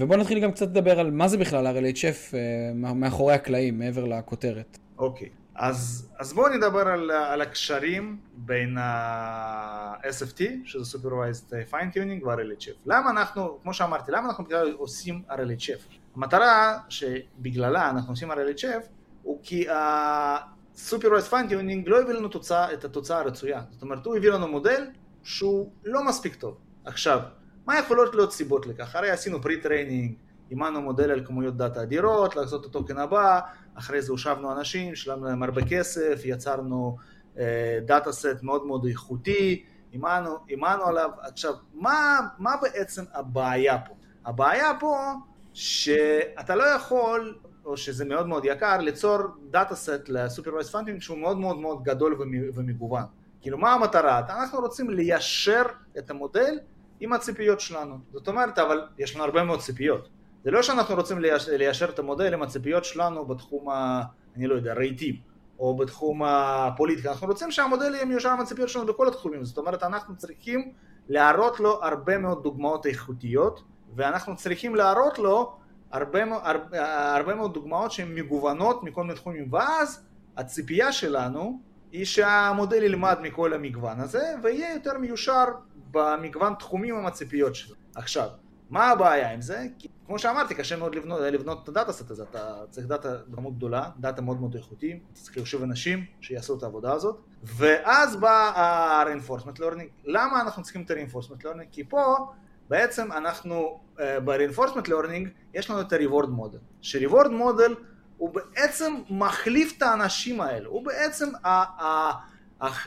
ובואו 0.00 0.20
נתחיל 0.20 0.40
גם 0.40 0.52
קצת 0.52 0.66
לדבר 0.66 1.00
על 1.00 1.10
מה 1.10 1.28
זה 1.28 1.38
בכלל 1.38 1.66
RLHF 1.66 2.34
מאחורי 2.74 3.34
הקלעים, 3.34 3.78
מעבר 3.78 4.04
לכותרת. 4.04 4.78
אוקיי. 4.98 5.28
Okay. 5.28 5.42
אז, 5.54 6.08
אז 6.18 6.32
בואו 6.32 6.48
נדבר 6.48 6.88
על, 6.88 7.10
על 7.10 7.40
הקשרים 7.40 8.16
בין 8.34 8.78
ה-SFT, 8.78 10.42
שזה 10.64 10.98
Supervised 10.98 11.72
Fine 11.72 11.94
Tuning 11.94 12.26
ו-RLHF. 12.26 12.76
למה 12.86 13.10
אנחנו, 13.10 13.58
כמו 13.62 13.74
שאמרתי, 13.74 14.12
למה 14.12 14.28
אנחנו 14.28 14.44
בכלל 14.44 14.72
עושים 14.72 15.22
RLHF? 15.30 15.94
המטרה 16.16 16.78
שבגללה 16.88 17.90
אנחנו 17.90 18.12
עושים 18.12 18.32
RLHF 18.32 18.86
הוא 19.22 19.38
כי 19.42 19.68
ה-Supervised 19.68 21.30
Fine 21.30 21.50
Tuning 21.50 21.82
לא 21.86 22.00
הביא 22.00 22.14
לנו 22.14 22.28
תוצאה, 22.28 22.72
את 22.72 22.84
התוצאה 22.84 23.18
הרצויה. 23.18 23.62
זאת 23.70 23.82
אומרת, 23.82 24.06
הוא 24.06 24.16
הביא 24.16 24.30
לנו 24.30 24.48
מודל 24.48 24.86
שהוא 25.24 25.72
לא 25.84 26.04
מספיק 26.04 26.34
טוב. 26.34 26.56
עכשיו, 26.84 27.20
מה 27.66 27.78
יכולות 27.78 28.14
להיות 28.14 28.32
סיבות 28.32 28.66
לכך? 28.66 28.96
הרי 28.96 29.10
עשינו 29.10 29.42
pre-training, 29.42 30.14
אימנו 30.50 30.82
מודל 30.82 31.10
על 31.10 31.26
כמויות 31.26 31.56
data 31.56 31.82
אדירות, 31.82 32.36
לחזות 32.36 32.60
את 32.60 32.70
ה-token 32.70 32.98
הבא, 32.98 33.40
אחרי 33.74 34.02
זה 34.02 34.12
הושבנו 34.12 34.52
אנשים, 34.52 34.94
שילמנו 34.94 35.24
להם 35.24 35.42
הרבה 35.42 35.62
כסף, 35.68 36.22
יצרנו 36.24 36.96
data 37.84 38.10
אה, 38.10 38.12
set 38.12 38.42
מאוד 38.42 38.66
מאוד 38.66 38.84
איכותי, 38.84 39.64
אימנו, 39.92 40.36
אימנו 40.48 40.84
עליו. 40.84 41.10
עכשיו, 41.20 41.54
מה, 41.74 42.20
מה 42.38 42.50
בעצם 42.62 43.04
הבעיה 43.12 43.78
פה? 43.78 43.94
הבעיה 44.24 44.72
פה 44.80 44.96
שאתה 45.52 46.54
לא 46.54 46.64
יכול, 46.64 47.38
או 47.64 47.76
שזה 47.76 48.04
מאוד 48.04 48.26
מאוד 48.26 48.44
יקר, 48.44 48.78
ליצור 48.78 49.18
dataset 49.50 50.08
ל-supervised 50.08 50.70
fine-tuning 50.70 51.00
שהוא 51.00 51.18
מאוד 51.18 51.38
מאוד 51.38 51.58
מאוד 51.58 51.82
גדול 51.82 52.16
ומגוון. 52.54 53.02
כאילו, 53.42 53.58
מה 53.58 53.72
המטרה? 53.72 54.18
אנחנו 54.18 54.60
רוצים 54.60 54.90
ליישר 54.90 55.62
את 55.98 56.10
המודל 56.10 56.58
עם 57.00 57.12
הציפיות 57.12 57.60
שלנו. 57.60 57.98
זאת 58.12 58.28
אומרת, 58.28 58.58
אבל 58.58 58.86
יש 58.98 59.14
לנו 59.14 59.24
הרבה 59.24 59.44
מאוד 59.44 59.60
ציפיות. 59.60 60.08
זה 60.44 60.50
לא 60.50 60.62
שאנחנו 60.62 60.94
רוצים 60.94 61.18
ליישר 61.58 61.88
את 61.88 61.98
המודל 61.98 62.34
עם 62.34 62.42
הציפיות 62.42 62.84
שלנו 62.84 63.26
בתחום, 63.26 63.68
ה, 63.68 64.02
אני 64.36 64.46
לא 64.46 64.54
יודע, 64.54 64.74
רהיטים, 64.74 65.16
או 65.58 65.76
בתחום 65.76 66.22
הפוליטיקה, 66.22 67.10
אנחנו 67.10 67.26
רוצים 67.26 67.50
שהמודל 67.50 67.94
יהיה 67.94 68.04
מיושר 68.04 68.28
עם 68.28 68.40
הציפיות 68.40 68.68
שלנו 68.68 68.86
בכל 68.86 69.08
התחומים, 69.08 69.44
זאת 69.44 69.58
אומרת 69.58 69.82
אנחנו 69.82 70.16
צריכים 70.16 70.72
להראות 71.08 71.60
לו 71.60 71.84
הרבה 71.84 72.18
מאוד 72.18 72.42
דוגמאות 72.42 72.86
איכותיות, 72.86 73.62
ואנחנו 73.94 74.36
צריכים 74.36 74.74
להראות 74.74 75.18
לו 75.18 75.56
הרבה, 75.90 76.20
הרבה, 76.42 77.14
הרבה 77.16 77.34
מאוד 77.34 77.54
דוגמאות 77.54 77.92
שהן 77.92 78.14
מגוונות 78.14 78.82
מכל 78.82 79.02
מיני 79.02 79.14
תחומים, 79.14 79.48
ואז 79.52 80.04
הציפייה 80.36 80.92
שלנו 80.92 81.60
היא 81.92 82.04
שהמודל 82.04 82.82
ילמד 82.82 83.18
מכל 83.22 83.52
המגוון 83.52 84.00
הזה, 84.00 84.34
ויהיה 84.42 84.74
יותר 84.74 84.98
מיושר 84.98 85.44
במגוון 85.90 86.54
תחומים 86.58 86.96
עם 86.96 87.06
הציפיות 87.06 87.54
שלו. 87.54 87.74
עכשיו, 87.94 88.28
מה 88.70 88.90
הבעיה 88.90 89.32
עם 89.32 89.40
זה? 89.40 89.66
כי 89.78 89.88
כמו 90.06 90.18
שאמרתי, 90.18 90.54
קשה 90.54 90.76
מאוד 90.76 90.94
לבנות, 90.94 91.20
לבנות 91.20 91.62
את 91.62 91.68
ה-dataset 91.68 92.10
הזה, 92.10 92.22
אתה 92.22 92.62
צריך 92.70 92.86
data 92.86 93.16
בכמות 93.28 93.56
גדולה, 93.56 93.90
data 93.96 94.22
מאוד 94.22 94.40
מאוד 94.40 94.54
איכותי, 94.54 95.00
אתה 95.12 95.20
צריך 95.20 95.36
להושיב 95.36 95.62
אנשים 95.62 96.04
שיעשו 96.20 96.58
את 96.58 96.62
העבודה 96.62 96.92
הזאת, 96.92 97.20
ואז 97.42 98.16
בא 98.16 98.52
ה-reinforcement 98.54 99.58
learning. 99.58 99.88
למה 100.04 100.40
אנחנו 100.40 100.62
צריכים 100.62 100.82
את 100.82 100.90
ה-reinforcement 100.90 101.44
learning? 101.44 101.66
כי 101.72 101.84
פה 101.84 102.16
בעצם 102.68 103.12
אנחנו, 103.12 103.80
uh, 103.96 104.00
ב-reinforcement 104.24 104.88
learning 104.88 105.28
יש 105.54 105.70
לנו 105.70 105.80
את 105.80 105.92
ה-reward 105.92 106.26
model, 106.26 106.58
ש-reward 106.80 107.28
model 107.28 107.74
הוא 108.22 108.30
בעצם 108.34 108.94
מחליף 109.10 109.74
את 109.78 109.82
האנשים 109.82 110.40
האלה, 110.40 110.68
הוא 110.68 110.84
בעצם 110.84 111.28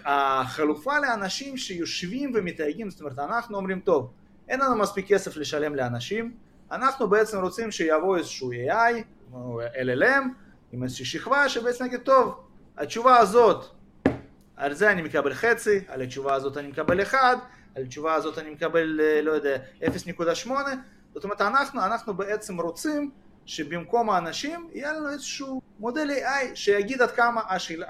החלופה 0.05 0.99
לאנשים 0.99 1.57
שיושבים 1.57 2.31
ומתייגים, 2.35 2.89
זאת 2.89 3.01
אומרת 3.01 3.19
אנחנו 3.19 3.57
אומרים 3.57 3.79
טוב, 3.79 4.11
אין 4.47 4.59
לנו 4.59 4.75
מספיק 4.75 5.07
כסף 5.07 5.37
לשלם 5.37 5.75
לאנשים, 5.75 6.33
אנחנו 6.71 7.09
בעצם 7.09 7.41
רוצים 7.41 7.71
שיבוא 7.71 8.17
איזשהו 8.17 8.51
AI, 8.51 8.93
LLM, 9.83 10.23
עם 10.71 10.83
איזושהי 10.83 11.05
שכבה 11.05 11.49
שבעצם 11.49 11.83
נגיד, 11.85 11.99
טוב, 11.99 12.39
התשובה 12.77 13.17
הזאת, 13.17 13.65
על 14.55 14.73
זה 14.73 14.91
אני 14.91 15.01
מקבל 15.01 15.33
חצי, 15.33 15.79
על 15.87 16.01
התשובה 16.01 16.33
הזאת 16.33 16.57
אני 16.57 16.67
מקבל 16.67 17.01
1, 17.01 17.19
על 17.75 17.83
התשובה 17.83 18.13
הזאת 18.13 18.37
אני 18.37 18.49
מקבל, 18.49 19.01
לא 19.23 19.31
יודע, 19.31 19.57
0.8, 19.81 20.49
זאת 21.13 21.23
אומרת, 21.23 21.41
אנחנו, 21.41 21.81
אנחנו 21.81 22.13
בעצם 22.13 22.61
רוצים 22.61 23.11
שבמקום 23.45 24.09
האנשים 24.09 24.69
יהיה 24.73 24.93
לנו 24.93 25.09
איזשהו 25.09 25.61
מודל 25.79 26.09
AI 26.09 26.55
שיגיד 26.55 27.01
עד 27.01 27.11
כמה 27.11 27.41
השאל, 27.49 27.83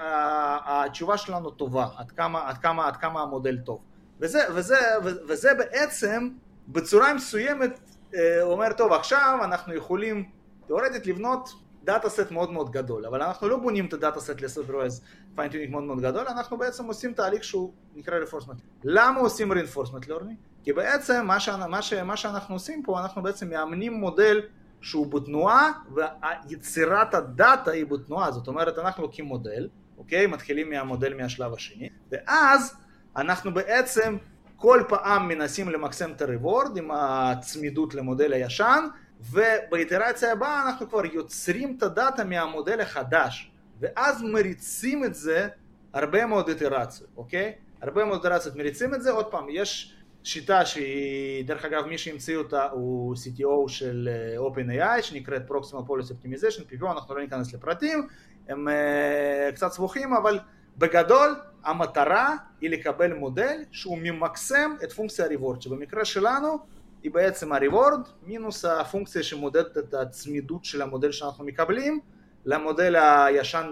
התשובה 0.66 1.18
שלנו 1.18 1.50
טובה, 1.50 1.86
עד 1.96 2.10
כמה, 2.10 2.48
עד 2.48 2.58
כמה, 2.58 2.86
עד 2.86 2.96
כמה 2.96 3.22
המודל 3.22 3.58
טוב. 3.58 3.80
וזה, 4.20 4.40
וזה, 4.54 4.78
וזה 5.02 5.54
בעצם 5.54 6.28
בצורה 6.68 7.14
מסוימת 7.14 7.80
אה, 8.14 8.42
אומר, 8.42 8.72
טוב, 8.72 8.92
עכשיו 8.92 9.38
אנחנו 9.44 9.74
יכולים 9.74 10.24
תאורטית 10.66 11.06
לבנות 11.06 11.50
dataset 11.84 12.30
מאוד 12.30 12.52
מאוד 12.52 12.70
גדול, 12.70 13.06
אבל 13.06 13.22
אנחנו 13.22 13.48
לא 13.48 13.56
בונים 13.56 13.86
את 13.86 13.92
ה-dataset 13.92 14.40
ל-supervised 14.40 15.02
fine-tuning 15.34 15.72
מאוד 15.72 15.84
מאוד 15.84 16.00
גדול, 16.00 16.26
אנחנו 16.28 16.58
בעצם 16.58 16.84
עושים 16.84 17.12
תהליך 17.12 17.44
שהוא 17.44 17.72
נקרא 17.94 18.18
reinforcement. 18.18 18.58
למה 18.84 19.20
עושים 19.20 19.52
reinforcement 19.52 20.04
learning? 20.06 20.64
כי 20.64 20.72
בעצם 20.72 21.24
מה, 21.26 21.40
ש... 21.40 21.48
מה, 21.48 21.82
ש... 21.82 21.92
מה 21.92 22.16
שאנחנו 22.16 22.54
עושים 22.54 22.82
פה, 22.82 23.00
אנחנו 23.00 23.22
בעצם 23.22 23.50
מאמנים 23.50 23.92
מודל 23.92 24.40
שהוא 24.80 25.06
בתנועה, 25.06 25.72
ויצירת 25.94 27.14
ה-data 27.14 27.70
היא 27.70 27.86
בתנועה, 27.86 28.30
זאת 28.30 28.48
אומרת 28.48 28.78
אנחנו 28.78 29.02
לוקחים 29.02 29.24
מודל, 29.24 29.68
אוקיי? 29.98 30.26
מתחילים 30.26 30.70
מהמודל 30.70 31.14
מהשלב 31.14 31.52
השני, 31.54 31.88
ואז 32.12 32.76
אנחנו 33.16 33.54
בעצם 33.54 34.16
כל 34.56 34.82
פעם 34.88 35.28
מנסים 35.28 35.68
למקסם 35.68 36.12
את 36.12 36.22
הריוורד 36.22 36.76
עם 36.76 36.90
הצמידות 36.90 37.94
למודל 37.94 38.32
הישן, 38.32 38.84
ובאיטרציה 39.20 40.32
הבאה 40.32 40.62
אנחנו 40.66 40.88
כבר 40.88 41.06
יוצרים 41.06 41.74
את 41.78 41.82
ה-data 41.82 42.24
מהמודל 42.24 42.80
החדש, 42.80 43.50
ואז 43.80 44.22
מריצים 44.22 45.04
את 45.04 45.14
זה 45.14 45.48
הרבה 45.92 46.26
מאוד 46.26 46.48
איטרציות, 46.48 47.10
אוקיי? 47.16 47.52
הרבה 47.82 48.04
מאוד 48.04 48.24
איטרציות 48.24 48.56
מריצים 48.56 48.94
את 48.94 49.02
זה, 49.02 49.10
עוד 49.10 49.26
פעם, 49.26 49.46
יש 49.50 49.95
שיטה 50.26 50.66
שהיא, 50.66 51.44
דרך 51.44 51.64
אגב, 51.64 51.86
מי 51.86 51.98
שהמציא 51.98 52.36
אותה 52.36 52.64
הוא 52.64 53.14
CTO 53.14 53.68
של 53.68 54.08
אה, 54.12 54.46
OpenAI, 54.46 55.02
שנקראת 55.02 55.42
Proximal 55.50 55.88
Policy 55.88 56.10
Optimization, 56.10 56.60
PPO, 56.60 56.92
אנחנו 56.92 57.14
לא 57.14 57.20
ניכנס 57.20 57.54
לפרטים, 57.54 58.06
הם 58.48 58.68
uh, 58.68 59.52
קצת 59.54 59.72
סבוכים, 59.72 60.14
אבל 60.14 60.38
בגדול 60.78 61.36
המטרה 61.64 62.36
היא 62.60 62.70
לקבל 62.70 63.14
מודל 63.14 63.64
שהוא 63.70 63.98
ממקסם 64.02 64.70
את 64.84 64.92
פונקציה 64.92 65.24
הריוורד, 65.24 65.62
שבמקרה 65.62 66.04
שלנו 66.04 66.58
היא 67.02 67.10
בעצם 67.10 67.52
הריוורד 67.52 68.00
מינוס 68.22 68.64
הפונקציה 68.64 69.22
שמודדת 69.22 69.78
את 69.78 69.94
הצמידות 69.94 70.64
של 70.64 70.82
המודל 70.82 71.12
שאנחנו 71.12 71.44
מקבלים 71.44 72.00
למודל 72.44 72.96
הישן 72.96 73.70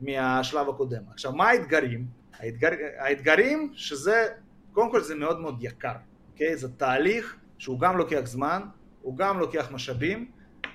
מהשלב 0.00 0.68
הקודם. 0.68 1.02
עכשיו 1.12 1.32
מה 1.32 1.48
האתגרים? 1.48 2.06
האתגר, 2.38 2.70
האתגרים 2.98 3.72
שזה, 3.74 4.26
קודם 4.74 4.90
כל 4.90 5.00
זה 5.00 5.14
מאוד 5.14 5.40
מאוד 5.40 5.56
יקר, 5.60 5.94
אוקיי? 6.32 6.56
זה 6.56 6.68
תהליך 6.68 7.36
שהוא 7.58 7.80
גם 7.80 7.98
לוקח 7.98 8.20
זמן, 8.24 8.62
הוא 9.02 9.16
גם 9.16 9.38
לוקח 9.38 9.68
משאבים 9.72 10.30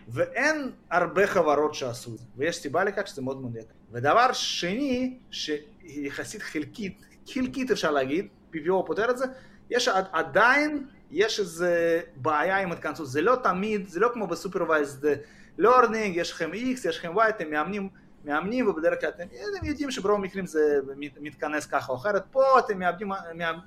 ואין 0.08 0.72
הרבה 0.91 1.27
חברות 1.27 1.74
שעשו 1.74 2.13
את 2.13 2.18
זה, 2.18 2.25
ויש 2.38 2.58
סיבה 2.58 2.84
לכך 2.84 3.08
שזה 3.08 3.22
מאוד 3.22 3.41
מאוד 3.41 3.56
יקר. 3.56 3.74
ודבר 3.91 4.34
שני, 4.34 5.18
שיחסית 5.32 6.41
חלקית, 6.41 7.01
חלקית 7.34 7.72
אפשר 7.72 7.91
להגיד, 7.91 8.27
PPO 8.53 8.86
פותר 8.86 9.10
את 9.10 9.18
זה, 9.18 9.25
יש 9.70 9.88
עדיין, 10.12 10.88
יש 11.12 11.39
איזה 11.39 12.01
בעיה 12.15 12.58
עם 12.58 12.72
התכנסות, 12.72 13.08
זה 13.08 13.22
לא 13.22 13.36
תמיד, 13.44 13.88
זה 13.88 14.00
לא 14.00 14.10
כמו 14.13 14.27
בסופרוויזד 14.27 15.15
learning, 15.58 16.18
יש 16.18 16.32
לכם 16.32 16.51
X, 16.53 16.88
יש 16.89 16.98
לכם 16.98 17.18
Y, 17.18 17.29
אתם 17.29 17.50
מאמנים, 17.50 17.89
מאמנים 18.26 18.68
ובדרך 18.68 19.00
כלל 19.00 19.10
אתם, 19.10 19.24
אתם 19.58 19.66
יודעים 19.66 19.92
שברוב 19.92 20.16
המקרים 20.16 20.46
זה 20.46 20.80
מתכנס 21.22 21.66
ככה 21.66 21.92
או 21.92 21.98
אחרת, 21.98 22.24
פה 22.32 22.60
אתם 22.60 22.80
מאמנים, 22.80 23.12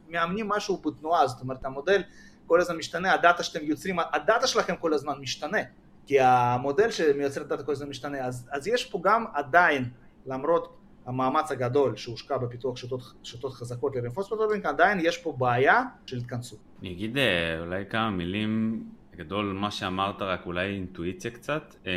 מאמנים 0.09 0.49
משהו 0.49 0.77
בתנועה, 0.77 1.27
זאת 1.27 1.41
אומרת 1.41 1.65
המודל 1.65 2.03
כל 2.47 2.61
הזמן 2.61 2.77
משתנה, 2.77 3.13
ה-data 3.13 3.43
שאתם 3.43 3.65
יוצרים, 3.65 3.97
ה-data 4.13 4.47
שלכם 4.47 4.77
כל 4.77 4.95
הזמן 4.95 5.19
משתנה, 5.21 5.59
כי 6.07 6.21
המודל 6.21 6.91
שמייצר 6.91 7.41
את 7.41 7.47
ה-data 7.47 7.63
כל 7.63 7.73
הזמן 7.73 7.89
משתנה, 7.89 8.27
אז, 8.27 8.49
אז 8.53 8.67
יש 8.67 8.85
פה 8.85 9.01
גם 9.03 9.25
עדיין 9.35 9.91
למרות 10.27 10.77
המאמץ 11.07 11.51
הגדול 11.51 11.97
שהושקע 11.97 12.37
בפיתוח 12.37 12.77
שיטות, 12.77 13.01
שיטות 13.23 13.53
חזקות 13.53 13.97
ל-reinforcement 13.97 14.69
עדיין 14.69 14.99
יש 15.01 15.19
פה 15.19 15.35
בעיה 15.39 15.83
של 16.07 16.17
התכנסות. 16.17 16.59
אני 16.81 16.93
אגיד 16.93 17.19
אה, 17.19 17.61
אולי 17.61 17.85
כמה 17.91 18.11
מילים, 18.11 18.83
בגדול 19.13 19.53
מה 19.53 19.71
שאמרת 19.71 20.23
רק 20.23 20.47
אולי 20.47 20.75
אינטואיציה 20.75 21.31
קצת, 21.31 21.75
אה, 21.87 21.93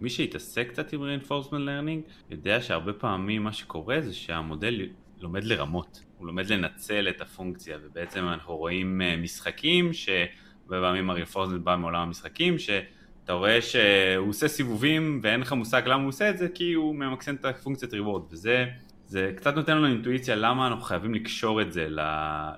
מי 0.00 0.10
שהתעסק 0.10 0.68
קצת 0.68 0.92
עם 0.92 1.00
reinforcement 1.02 1.52
learning 1.52 2.30
יודע 2.30 2.60
שהרבה 2.60 2.92
פעמים 2.92 3.42
מה 3.42 3.52
שקורה 3.52 4.00
זה 4.00 4.14
שהמודל 4.14 4.80
לומד 5.20 5.44
לרמות, 5.44 6.04
הוא 6.18 6.26
לומד 6.26 6.50
לנצל 6.50 7.08
את 7.08 7.20
הפונקציה 7.20 7.78
ובעצם 7.82 8.28
אנחנו 8.28 8.56
רואים 8.56 9.02
אה, 9.02 9.16
משחקים 9.16 9.92
שהרבה 9.92 10.80
פעמים 10.80 11.10
ה-reinforcement 11.10 11.58
בא 11.64 11.76
מעולם 11.76 12.00
המשחקים 12.00 12.58
ש... 12.58 12.70
אתה 13.28 13.34
רואה 13.34 13.62
שהוא 13.62 14.28
עושה 14.28 14.48
סיבובים 14.48 15.20
ואין 15.22 15.40
לך 15.40 15.52
מושג 15.52 15.82
למה 15.86 16.02
הוא 16.02 16.08
עושה 16.08 16.30
את 16.30 16.38
זה 16.38 16.48
כי 16.54 16.72
הוא 16.72 16.94
ממקסם 16.94 17.34
את 17.34 17.44
הפונקציית 17.44 17.92
ריוורד 17.92 18.22
וזה 18.30 18.66
זה 19.06 19.32
קצת 19.36 19.54
נותן 19.54 19.76
לנו 19.76 19.86
אינטואיציה 19.86 20.36
למה 20.36 20.66
אנחנו 20.66 20.82
חייבים 20.82 21.14
לקשור 21.14 21.62
את 21.62 21.72
זה 21.72 21.88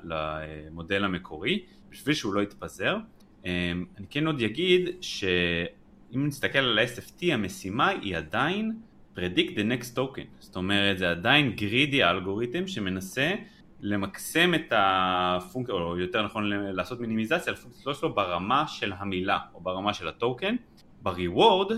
למודל 0.04 1.04
המקורי 1.04 1.64
בשביל 1.90 2.14
שהוא 2.14 2.34
לא 2.34 2.40
יתפזר. 2.40 2.96
אמ, 3.44 3.84
אני 3.98 4.06
כן 4.10 4.26
עוד 4.26 4.40
אגיד 4.42 4.88
שאם 5.00 6.26
נסתכל 6.26 6.58
על 6.58 6.78
ה-SFT 6.78 7.24
המשימה 7.32 7.88
היא 7.88 8.16
עדיין 8.16 8.72
predict 9.16 9.50
the 9.54 9.62
next 9.72 9.96
token 9.96 10.26
זאת 10.38 10.56
אומרת 10.56 10.98
זה 10.98 11.10
עדיין 11.10 11.52
גרידי 11.52 12.02
האלגוריתם 12.02 12.66
שמנסה 12.66 13.34
למקסם 13.80 14.54
את 14.54 14.72
הפונקציה, 14.76 15.74
או 15.74 15.98
יותר 15.98 16.22
נכון 16.22 16.50
לעשות 16.50 17.00
מינימיזציה 17.00 17.52
לפונקציה 17.52 17.94
שלו 17.94 18.14
ברמה 18.14 18.64
של 18.68 18.92
המילה 18.98 19.38
או 19.54 19.60
ברמה 19.60 19.94
של 19.94 20.08
הטוקן. 20.08 20.56
בריוורד 21.02 21.72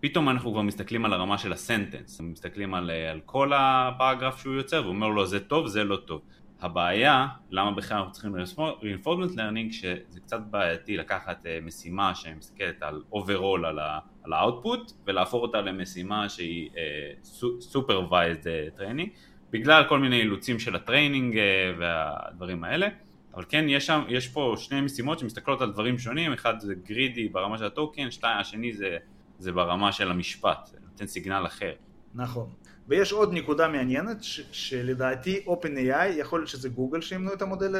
פתאום 0.00 0.28
אנחנו 0.28 0.52
כבר 0.52 0.62
מסתכלים 0.62 1.04
על 1.04 1.12
הרמה 1.12 1.38
של 1.38 1.52
הסנטנס, 1.52 2.20
מסתכלים 2.20 2.74
על, 2.74 2.90
על 2.90 3.20
כל 3.24 3.52
הפרגרף 3.54 4.42
שהוא 4.42 4.54
יוצר 4.54 4.82
ואומר 4.84 5.08
לו 5.08 5.26
זה 5.26 5.40
טוב, 5.40 5.66
זה 5.66 5.84
לא 5.84 5.96
טוב. 5.96 6.20
הבעיה, 6.60 7.26
למה 7.50 7.70
בכלל 7.70 7.98
אנחנו 7.98 8.12
צריכים 8.12 8.34
reinforcement 8.80 9.36
learning, 9.36 9.72
שזה 9.72 10.20
קצת 10.20 10.40
בעייתי 10.50 10.96
לקחת 10.96 11.46
אה, 11.46 11.66
משימה 11.66 12.14
שמסתכלת 12.14 12.82
על 12.82 13.02
overall 13.12 13.66
על, 13.66 13.78
ה, 13.78 13.98
על 14.22 14.32
ה-output 14.32 14.92
ולהפוך 15.06 15.42
אותה 15.42 15.60
למשימה 15.60 16.28
שהיא 16.28 16.70
אה, 16.70 17.26
supervised 17.74 18.44
אה, 18.44 18.80
training 18.80 19.08
בגלל 19.50 19.84
כל 19.88 19.98
מיני 19.98 20.20
אילוצים 20.20 20.58
של 20.58 20.76
ה-training 20.76 21.38
אה, 21.38 21.72
והדברים 21.78 22.64
האלה, 22.64 22.88
אבל 23.34 23.44
כן 23.48 23.64
יש, 23.68 23.86
שם, 23.86 24.02
יש 24.08 24.28
פה 24.28 24.54
שני 24.58 24.80
משימות 24.80 25.18
שמסתכלות 25.18 25.60
על 25.60 25.72
דברים 25.72 25.98
שונים, 25.98 26.32
אחד 26.32 26.60
זה 26.60 26.74
greedy 26.74 27.28
ברמה 27.28 27.58
של 27.58 27.64
ה-token, 27.64 28.10
שתיים, 28.10 28.38
השני 28.38 28.72
זה, 28.72 28.96
זה 29.38 29.52
ברמה 29.52 29.92
של 29.92 30.10
המשפט, 30.10 30.70
נותן 30.90 31.06
signal 31.06 31.46
אחר. 31.46 31.72
נכון. 32.14 32.50
ויש 32.88 33.12
עוד 33.12 33.32
נקודה 33.32 33.68
מעניינת, 33.68 34.22
ש- 34.22 34.40
שלדעתי 34.52 35.44
OpenAI, 35.46 36.06
יכול 36.16 36.40
להיות 36.40 36.48
שזה 36.48 36.68
גוגל 36.68 37.00
שימנו 37.00 37.32
את 37.32 37.42
המודל 37.42 37.74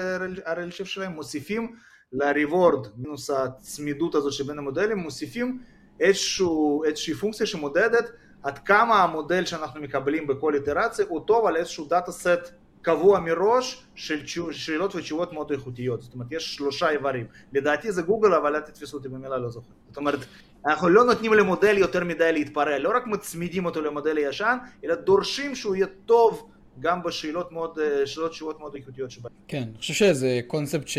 RL7 0.44 0.84
שלהם, 0.84 1.12
מוסיפים 1.12 1.76
ל-reward, 2.12 2.88
מינוס 2.96 3.30
הצמידות 3.30 4.14
הזאת 4.14 4.32
שבין 4.32 4.58
המודלים, 4.58 4.98
מוסיפים 4.98 5.60
איזשהו, 6.00 6.84
איזושהי 6.84 7.14
פונקציה 7.14 7.46
שמודדת 7.46 8.10
עד 8.42 8.58
כמה 8.58 9.02
המודל 9.02 9.44
שאנחנו 9.44 9.80
מקבלים 9.80 10.26
בכל 10.26 10.54
איטרציה 10.54 11.04
הוא 11.08 11.20
טוב 11.26 11.46
על 11.46 11.56
איזשהו 11.56 11.88
דאטה 11.88 12.12
סט 12.12 12.52
קבוע 12.82 13.20
מראש 13.20 13.86
של 13.94 14.26
שאלות 14.52 14.94
ותשובות 14.94 15.32
מאוד 15.32 15.52
איכותיות, 15.52 16.02
זאת 16.02 16.14
אומרת 16.14 16.32
יש 16.32 16.54
שלושה 16.54 16.90
איברים, 16.90 17.26
לדעתי 17.52 17.92
זה 17.92 18.02
גוגל 18.02 18.34
אבל 18.34 18.56
אל 18.56 18.60
תתפסו 18.60 18.96
אותי 18.96 19.08
במילה 19.08 19.38
לא 19.38 19.50
זוכר, 19.50 19.72
זאת 19.88 19.96
אומרת 19.96 20.18
אנחנו 20.66 20.88
לא 20.88 21.04
נותנים 21.04 21.34
למודל 21.34 21.78
יותר 21.78 22.04
מדי 22.04 22.32
להתפרע, 22.32 22.78
לא 22.78 22.96
רק 22.96 23.06
מצמידים 23.06 23.66
אותו 23.66 23.80
למודל 23.80 24.16
הישן, 24.16 24.56
אלא 24.84 24.94
דורשים 24.94 25.54
שהוא 25.54 25.76
יהיה 25.76 25.86
טוב 26.06 26.50
גם 26.80 27.02
בשאלות 27.02 27.52
מאוד, 27.52 27.78
שאלות 28.04 28.30
תשובות 28.30 28.60
מאוד 28.60 28.74
איכותיות 28.74 29.10
שבהן. 29.10 29.32
כן, 29.48 29.62
אני 29.62 29.78
חושב 29.78 29.94
שזה 29.94 30.40
קונספט 30.46 30.88
ש... 30.88 30.98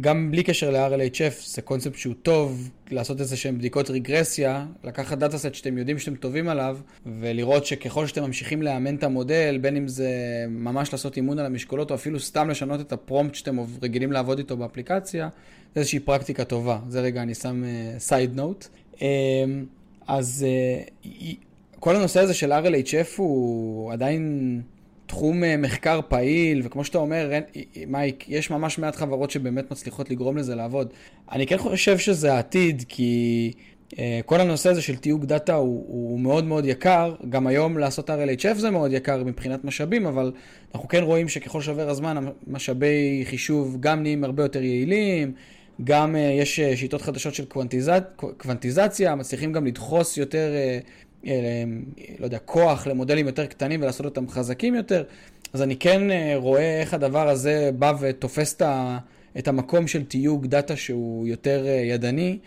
גם 0.00 0.30
בלי 0.30 0.42
קשר 0.42 0.70
ל-RLHF, 0.70 1.46
זה 1.46 1.62
קונספט 1.62 1.94
שהוא 1.94 2.14
טוב 2.22 2.70
לעשות 2.90 3.20
איזה 3.20 3.36
שהן 3.36 3.58
בדיקות 3.58 3.90
רגרסיה, 3.90 4.66
לקחת 4.84 5.18
דאטה 5.18 5.38
סט 5.38 5.54
שאתם 5.54 5.78
יודעים 5.78 5.98
שאתם 5.98 6.14
טובים 6.14 6.48
עליו, 6.48 6.78
ולראות 7.06 7.66
שככל 7.66 8.06
שאתם 8.06 8.22
ממשיכים 8.22 8.62
לאמן 8.62 8.94
את 8.94 9.04
המודל, 9.04 9.58
בין 9.60 9.76
אם 9.76 9.88
זה 9.88 10.10
ממש 10.48 10.92
לעשות 10.92 11.16
אימון 11.16 11.38
על 11.38 11.46
המשקולות, 11.46 11.90
או 11.90 11.96
אפילו 11.96 12.20
סתם 12.20 12.50
לשנות 12.50 12.80
את 12.80 12.92
הפרומפט 12.92 13.34
שאתם 13.34 13.58
רגילים 13.82 14.12
לעבוד 14.12 14.38
איתו 14.38 14.56
באפליקציה, 14.56 15.28
זה 15.74 15.80
איזושהי 15.80 15.98
פרקטיקה 15.98 16.44
טובה. 16.44 16.78
זה 16.88 17.00
רגע, 17.00 17.22
אני 17.22 17.34
שם 17.34 17.62
side 17.98 18.30
אה, 18.32 18.36
note. 18.36 18.66
אה, 18.94 19.00
אז 20.06 20.46
אה, 21.04 21.08
כל 21.80 21.96
הנושא 21.96 22.20
הזה 22.20 22.34
של 22.34 22.52
RLHF 22.52 23.14
הוא 23.16 23.92
עדיין... 23.92 24.62
תחום 25.12 25.44
אה, 25.44 25.56
מחקר 25.56 26.00
פעיל, 26.08 26.60
וכמו 26.64 26.84
שאתה 26.84 26.98
אומר, 26.98 27.30
מייק, 27.86 28.24
יש 28.28 28.50
ממש 28.50 28.78
מעט 28.78 28.96
חברות 28.96 29.30
שבאמת 29.30 29.70
מצליחות 29.70 30.10
לגרום 30.10 30.36
לזה 30.36 30.54
לעבוד. 30.54 30.92
אני 31.32 31.46
כן 31.46 31.58
חושב 31.58 31.98
שזה 31.98 32.34
העתיד, 32.34 32.84
כי 32.88 33.52
כל 34.26 34.40
הנושא 34.40 34.70
הזה 34.70 34.82
של 34.82 34.96
תיוג 34.96 35.24
data 35.24 35.54
הוא, 35.54 35.84
הוא 35.88 36.20
מאוד 36.20 36.44
מאוד 36.44 36.64
יקר. 36.64 37.14
גם 37.28 37.46
היום 37.46 37.78
לעשות 37.78 38.10
RLHF 38.10 38.54
זה 38.54 38.70
מאוד 38.70 38.92
יקר 38.92 39.24
מבחינת 39.24 39.64
משאבים, 39.64 40.06
אבל 40.06 40.32
אנחנו 40.74 40.88
כן 40.88 41.02
רואים 41.02 41.28
שככל 41.28 41.60
שעובר 41.60 41.88
הזמן, 41.88 42.16
המשאבי 42.46 43.24
חישוב 43.24 43.76
גם 43.80 44.02
נהיים 44.02 44.24
הרבה 44.24 44.42
יותר 44.42 44.62
יעילים. 44.62 45.32
גם 45.84 46.14
אה, 46.14 46.18
יש 46.18 46.60
אה, 46.60 46.76
שיטות 46.76 47.02
חדשות 47.02 47.34
של 47.34 47.44
קוונטיז... 47.44 47.90
קוונטיזציה, 48.36 49.14
מצליחים 49.14 49.52
גם 49.52 49.66
לדחוס 49.66 50.16
יותר 50.16 50.50
אה, 50.52 50.56
אה, 50.56 50.78
לא 52.18 52.24
יודע, 52.24 52.38
כוח 52.38 52.86
למודלים 52.86 53.26
יותר 53.26 53.46
קטנים 53.46 53.82
ולעשות 53.82 54.06
אותם 54.06 54.28
חזקים 54.28 54.74
יותר. 54.74 55.04
אז 55.52 55.62
אני 55.62 55.76
כן 55.76 56.10
אה, 56.10 56.32
רואה 56.36 56.80
איך 56.80 56.94
הדבר 56.94 57.28
הזה 57.28 57.70
בא 57.78 57.92
ותופס 58.00 58.56
את 59.38 59.48
המקום 59.48 59.86
של 59.86 60.04
תיוג 60.04 60.46
data 60.46 60.76
שהוא 60.76 61.26
יותר 61.26 61.66
אה, 61.66 61.72
ידני, 61.72 62.38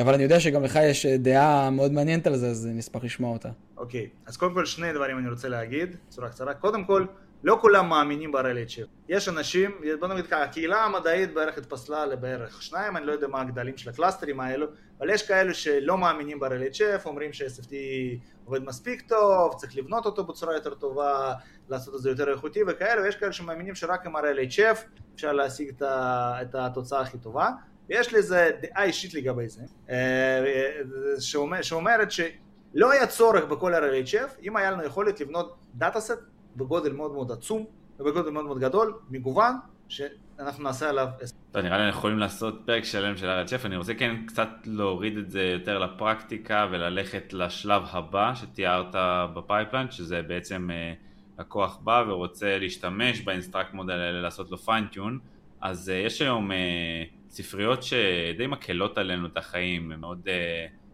אבל 0.00 0.14
אני 0.14 0.22
יודע 0.22 0.40
שגם 0.40 0.62
לך 0.62 0.78
יש 0.82 1.06
דעה 1.06 1.70
מאוד 1.70 1.92
מעניינת 1.92 2.26
על 2.26 2.36
זה, 2.36 2.48
אז 2.48 2.68
נשמח 2.72 3.04
לשמוע 3.04 3.32
אותה. 3.32 3.48
אוקיי, 3.76 4.00
okay. 4.00 4.28
אז 4.28 4.36
קודם 4.36 4.54
כל 4.54 4.66
שני 4.66 4.92
דברים 4.92 5.18
אני 5.18 5.28
רוצה 5.28 5.48
להגיד, 5.48 5.96
בצורה 6.08 6.28
קצרה. 6.28 6.54
קודם 6.54 6.84
כל, 6.84 7.06
לא 7.44 7.58
כולם 7.60 7.88
מאמינים 7.88 8.32
ב-RLHF. 8.32 8.86
יש 9.08 9.28
אנשים, 9.28 9.70
בוא 10.00 10.08
נגיד 10.08 10.26
ככה, 10.26 10.42
הקהילה 10.42 10.84
המדעית 10.84 11.34
בערך 11.34 11.58
התפצלה 11.58 12.06
לבערך 12.06 12.62
שניים, 12.62 12.96
אני 12.96 13.06
לא 13.06 13.12
יודע 13.12 13.26
מה 13.26 13.40
הגדלים 13.40 13.76
של 13.76 13.90
הקלאסטרים 13.90 14.40
האלו, 14.40 14.66
אבל 14.98 15.10
יש 15.10 15.28
כאלו 15.28 15.54
שלא 15.54 15.98
מאמינים 15.98 16.40
ב-RLHF, 16.40 17.06
אומרים 17.06 17.32
ש-SFT 17.32 17.72
עובד 18.44 18.64
מספיק 18.64 19.02
טוב, 19.08 19.54
צריך 19.56 19.76
לבנות 19.76 20.06
אותו 20.06 20.24
בצורה 20.24 20.54
יותר 20.54 20.74
טובה, 20.74 21.34
לעשות 21.68 21.94
את 21.94 22.00
זה 22.00 22.10
יותר 22.10 22.30
איכותי 22.30 22.60
וכאלה, 22.68 23.02
ויש 23.02 23.16
כאלה 23.16 23.32
שמאמינים 23.32 23.74
שרק 23.74 24.06
עם 24.06 24.16
ה-RLHF 24.16 24.78
אפשר 25.14 25.32
להשיג 25.32 25.72
את 25.82 26.54
התוצאה 26.54 27.00
הכי 27.00 27.18
טובה. 27.18 27.50
ויש 27.88 28.12
לי 28.12 28.18
איזה 28.18 28.50
דעה 28.60 28.84
אישית 28.84 29.14
לגבי 29.14 29.48
זה, 29.48 29.62
אה, 29.90 30.44
שאומרת 31.62 32.10
שלא 32.10 32.90
היה 32.90 33.06
צורך 33.06 33.44
בכלל 33.44 33.74
RLHF, 33.74 34.40
אם 34.42 34.56
היה 34.56 34.70
לנו 34.70 34.84
יכולת 34.84 35.20
לבנות 35.20 35.56
dataset 35.74 36.18
בגודל 36.56 36.92
מאוד 36.92 37.12
מאוד 37.12 37.32
עצום 37.32 37.64
ובגודל 38.00 38.30
מאוד 38.30 38.44
מאוד 38.44 38.58
גדול, 38.58 38.94
מגוון, 39.10 39.54
שאנחנו 39.88 40.64
נעשה 40.64 40.88
עליו... 40.88 41.08
טוב, 41.52 41.62
נראה 41.62 41.78
לי 41.78 41.84
אנחנו 41.84 41.98
יכולים 41.98 42.18
לעשות 42.18 42.62
פרק 42.64 42.84
שלם 42.84 43.16
של 43.16 43.26
RLHF, 43.26 43.66
אני 43.66 43.76
רוצה 43.76 43.94
כן 43.94 44.26
קצת 44.26 44.48
להוריד 44.66 45.18
את 45.18 45.30
זה 45.30 45.42
יותר 45.42 45.78
לפרקטיקה 45.78 46.68
וללכת 46.70 47.32
לשלב 47.32 47.82
הבא 47.90 48.34
שתיארת 48.34 48.94
ב-pipeline, 49.34 49.90
שזה 49.90 50.22
בעצם 50.22 50.70
אה, 50.70 50.94
לקוח 51.38 51.78
בא 51.82 52.04
ורוצה 52.08 52.58
להשתמש 52.58 53.20
באינסטרקט 53.20 53.72
מודל 53.72 53.92
האלה 53.92 54.20
לעשות 54.20 54.50
לו 54.50 54.58
fine-tune, 54.58 55.18
אז 55.60 55.90
אה, 55.90 55.94
יש 55.94 56.22
היום 56.22 56.52
אה, 56.52 57.02
ספריות 57.30 57.82
שדי 57.82 58.46
מקלות 58.48 58.98
עלינו 58.98 59.26
את 59.26 59.36
החיים, 59.36 59.92
הן 59.92 60.00
מאוד... 60.00 60.28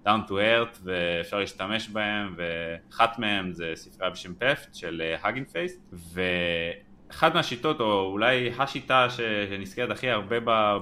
down 0.06 0.28
to 0.28 0.30
earth 0.30 0.78
ואפשר 0.82 1.38
להשתמש 1.38 1.88
בהם 1.88 2.34
ואחת 2.36 3.18
מהם 3.18 3.52
זה 3.52 3.72
ספרייה 3.74 4.10
בשם 4.10 4.34
PEFT 4.34 4.74
של 4.74 5.02
Hugging 5.22 5.44
Face 5.44 5.80
ואחת 5.92 7.34
מהשיטות 7.34 7.80
או 7.80 8.02
אולי 8.02 8.50
השיטה 8.58 9.10
שנזכרת 9.10 9.90
הכי 9.90 10.10
הרבה 10.10 10.36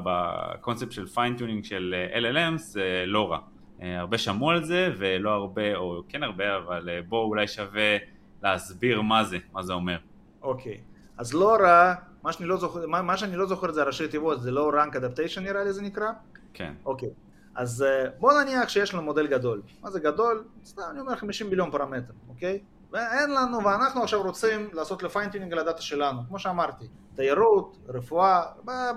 בקונספט 0.04 0.92
של 0.92 1.06
fine-tuning 1.06 1.64
של 1.64 1.94
LLM 2.12 2.56
זה 2.56 3.04
לורה 3.06 3.38
הרבה 3.80 4.18
שמעו 4.18 4.50
על 4.50 4.64
זה 4.64 4.92
ולא 4.98 5.30
הרבה 5.30 5.76
או 5.76 6.02
כן 6.08 6.22
הרבה 6.22 6.56
אבל 6.56 6.88
בואו 7.08 7.28
אולי 7.28 7.48
שווה 7.48 7.96
להסביר 8.42 9.00
מה 9.00 9.24
זה, 9.24 9.38
מה 9.52 9.62
זה 9.62 9.72
אומר. 9.72 9.98
אוקיי, 10.42 10.72
okay. 10.72 11.18
אז 11.18 11.34
לורה, 11.34 11.94
מה 12.22 12.32
שאני 12.32 12.48
לא 12.48 12.56
זוכר, 12.56 12.86
מה, 12.86 13.02
מה 13.02 13.16
שאני 13.16 13.36
לא 13.36 13.46
זוכר 13.46 13.72
זה 13.72 13.82
הראשי 13.82 14.08
תיבות, 14.08 14.42
זה 14.42 14.50
low 14.50 14.72
rank 14.72 14.94
adaptation 14.94 15.40
נראה 15.40 15.64
לי 15.64 15.72
זה 15.72 15.82
נקרא? 15.82 16.06
כן. 16.54 16.72
אוקיי. 16.84 17.08
Okay. 17.08 17.27
אז 17.58 17.82
אה, 17.82 18.10
בוא 18.18 18.32
נניח 18.32 18.68
שיש 18.68 18.94
לנו 18.94 19.02
מודל 19.02 19.26
גדול. 19.26 19.62
מה 19.82 19.90
זה 19.90 20.00
גדול? 20.00 20.44
סתם 20.64 20.82
אני 20.90 21.00
אומר 21.00 21.16
50 21.16 21.48
מיליון 21.48 21.70
פרמטר, 21.70 22.12
אוקיי? 22.28 22.58
ואין 22.92 23.30
לנו, 23.30 23.58
ואנחנו 23.64 24.02
עכשיו 24.02 24.22
רוצים 24.22 24.68
לעשות 24.72 25.02
ל 25.02 25.07
fine 25.07 25.25
tuning 25.25 25.52
על 25.52 25.58
ה 25.58 25.63
data 25.63 25.82
שלנו, 25.82 26.20
כמו 26.28 26.38
שאמרתי, 26.38 26.84
תיירות, 27.14 27.76
רפואה, 27.88 28.42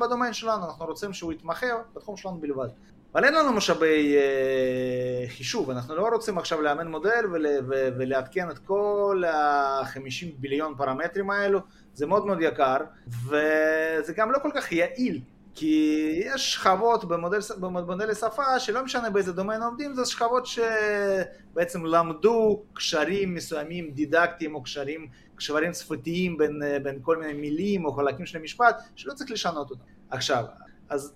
בדומיין 0.02 0.34
שלנו, 0.34 0.66
אנחנו 0.66 0.86
רוצים 0.86 1.14
שהוא 1.14 1.34
יתמחה 1.34 1.68
בתחום 1.96 2.18
שלנו 2.18 2.40
בלבד. 2.40 2.68
אבל 3.16 3.26
אין 3.26 3.34
לנו 3.34 3.54
משאבי 3.54 4.16
אה, 4.18 5.30
חישוב, 5.30 5.70
אנחנו 5.70 5.96
לא 5.96 6.08
רוצים 6.14 6.38
עכשיו 6.38 6.62
לאמן 6.62 6.88
מודל 6.88 7.26
ול, 7.34 7.46
ו, 7.70 7.74
ולעדכן 8.00 8.50
את 8.52 8.58
כל 8.58 9.24
ה-50 9.28 10.40
ביליון 10.40 10.74
פרמטרים 10.78 11.30
האלו, 11.30 11.60
זה 11.94 12.08
מאוד 12.08 12.26
מאוד 12.26 12.38
יקר, 12.42 12.78
וזה 13.08 14.14
גם 14.18 14.32
לא 14.32 14.38
כל 14.42 14.50
כך 14.56 14.72
יעיל, 14.72 15.22
כי 15.56 16.14
יש 16.26 16.54
שכבות 16.54 17.06
במודל, 17.06 17.40
במודלי 17.60 18.16
שפה 18.16 18.60
שלא 18.60 18.84
משנה 18.84 19.10
באיזה 19.10 19.34
דומיין 19.34 19.64
עובדים, 19.64 19.94
זה 19.94 20.06
שכבות 20.06 20.46
שבעצם 20.46 21.86
למדו 21.86 22.64
קשרים 22.74 23.36
מסוימים 23.36 23.92
דידקטיים 23.92 24.56
או 24.56 24.64
קשרים, 24.64 25.08
קשרים 25.36 25.74
שפתיים 25.74 26.38
בין, 26.38 26.62
בין 26.84 27.00
כל 27.02 27.18
מיני 27.18 27.34
מילים 27.34 27.86
או 27.86 27.94
חלקים 27.94 28.26
של 28.26 28.38
המשפט, 28.38 28.82
שלא 28.96 29.14
צריך 29.14 29.32
לשנות 29.32 29.70
אותם. 29.70 29.84
עכשיו, 30.10 30.46
אז, 30.90 31.14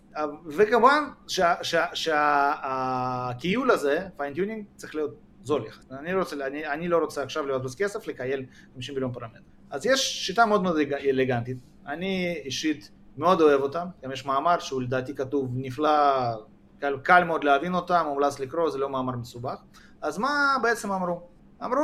וכמובן 0.48 1.04
שהכיול 1.94 3.72
הזה, 3.72 4.08
fine 4.18 4.35
tuning, 4.35 4.66
צריך 4.76 4.96
להיות 4.96 5.16
זול 5.44 5.66
יחד. 5.66 5.82
אני, 5.92 6.14
לא 6.14 6.20
רוצה, 6.20 6.48
אני, 6.48 6.68
אני 6.68 6.88
לא 6.88 6.98
רוצה 6.98 7.24
עכשיו 7.24 7.46
לבזבז 7.46 7.76
כסף 7.76 8.08
לקייל 8.08 8.46
50 8.74 8.96
מיליון 8.96 9.14
פרמטר. 9.14 9.40
אז 9.70 9.86
יש 9.86 10.28
שיטה 10.28 10.46
מאוד 10.46 10.64
מאוד 10.64 10.78
אלגנטית, 10.92 11.58
אני 11.88 12.42
אישית 12.46 12.92
מאוד 13.18 13.42
אוהב 13.42 13.62
אותם, 13.62 13.88
גם 14.04 14.12
יש 14.12 14.26
מאמר 14.26 14.60
שהוא 14.60 14.82
לדעתי 14.82 15.16
כתוב 15.16 15.52
נפלא, 15.56 15.90
קל, 16.80 16.98
קל 17.04 17.24
מאוד 17.24 17.44
להבין 17.44 17.76
אותם, 17.76 18.06
מומלץ 18.08 18.40
לקרוא, 18.40 18.70
זה 18.70 18.78
לא 18.78 18.90
מאמר 18.90 19.16
מסובך. 19.16 19.60
אז 20.02 20.18
מה 20.18 20.56
בעצם 20.62 20.92
אמרו? 20.92 21.22
אמרו, 21.64 21.80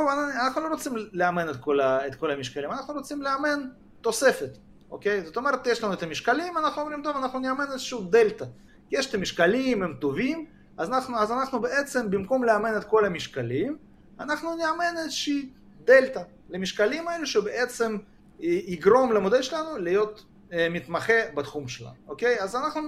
אנחנו 0.46 0.60
לא 0.60 0.68
רוצים 0.68 0.92
לאמן 1.12 1.50
את 1.50 1.56
כל, 1.56 1.80
ה, 1.80 2.06
את 2.06 2.14
כל 2.14 2.30
המשקלים, 2.30 2.70
אנחנו 2.70 2.94
רוצים 2.94 3.22
לאמן 3.22 3.60
תוספת. 4.00 4.58
אוקיי? 4.90 5.24
זאת 5.24 5.36
אומרת, 5.36 5.66
יש 5.66 5.84
לנו 5.84 5.92
את 5.92 6.02
המשקלים, 6.02 6.58
אנחנו 6.58 6.82
אומרים, 6.82 7.02
טוב, 7.02 7.16
אנחנו 7.16 7.38
נאמן 7.38 7.64
איזשהו 7.72 8.02
דלתא. 8.02 8.44
יש 8.90 9.06
את 9.06 9.14
המשקלים, 9.14 9.82
הם 9.82 9.94
טובים, 9.98 10.46
אז 10.76 10.88
אנחנו, 10.88 11.18
אז 11.18 11.32
אנחנו 11.32 11.60
בעצם, 11.60 12.10
במקום 12.10 12.44
לאמן 12.44 12.76
את 12.76 12.84
כל 12.84 13.04
המשקלים, 13.04 13.78
אנחנו 14.20 14.56
נאמן 14.56 14.94
איזושהי 14.98 15.50
דלתא 15.84 16.22
למשקלים 16.50 17.08
האלה, 17.08 17.26
שבעצם 17.26 17.96
יגרום 18.40 19.12
למודל 19.12 19.42
שלנו 19.42 19.78
להיות 19.78 20.24
מתמחה 20.52 21.12
בתחום 21.34 21.68
שלנו, 21.68 21.94
אוקיי? 22.08 22.40
אז 22.40 22.56
אנחנו, 22.56 22.80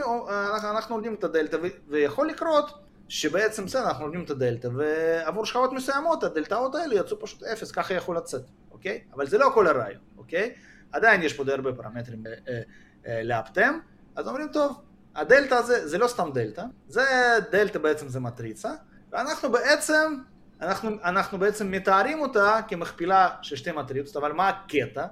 אנחנו, 0.55 0.71
אנחנו 0.71 0.95
לומדים 0.95 1.15
את 1.15 1.25
הדלתא, 1.25 1.57
ויכול 1.89 2.29
לקרות 2.29 2.85
שבעצם 3.09 3.65
בסדר, 3.65 3.87
אנחנו 3.89 4.05
לומדים 4.05 4.25
את 4.25 4.31
הדלתא, 4.31 4.69
ועבור 4.75 5.47
שכבות 5.47 5.73
מסוימות 5.73 6.25
הדלתאות 6.25 6.75
האלה 6.75 6.95
יצאו 6.95 7.21
פשוט 7.21 7.43
אפס, 7.43 7.71
ככה 7.71 7.95
יכול 7.95 8.17
לצאת, 8.17 8.43
אוקיי? 8.71 9.01
אבל 9.15 9.27
זה 9.27 9.39
לא 9.39 9.51
כל 9.55 9.67
הרעיון, 9.67 10.01
אוקיי? 10.19 10.55
עדיין 10.93 11.23
יש 11.23 11.33
פה 11.33 11.45
די 11.45 11.53
הרבה 11.53 11.73
פרמטרים 11.73 12.25
אה, 12.27 12.61
אה, 13.07 13.23
לאפטם, 13.23 13.79
אז 14.17 14.29
אומרים 14.29 14.49
טוב, 14.49 14.81
הדלתא 15.15 15.55
הזה 15.55 15.89
זה 15.89 15.99
לא 15.99 16.09
סתם 16.09 16.31
דלתא, 16.35 16.65
זה 16.89 17.05
דלתא 17.51 17.79
בעצם 17.79 18.09
זה 18.09 18.21
מטריצה, 18.21 18.73
ואנחנו 19.13 19.53
בעצם, 19.53 20.17
אנחנו, 20.65 20.91
אנחנו 21.05 21.39
בעצם 21.39 21.71
מתארים 21.71 22.21
אותה 22.21 22.61
כמכפילה 22.69 23.29
של 23.43 23.57
שתי 23.57 23.73
מטריצות, 23.73 24.17
אבל 24.17 24.33
מה 24.33 24.49
הקטע, 24.49 25.07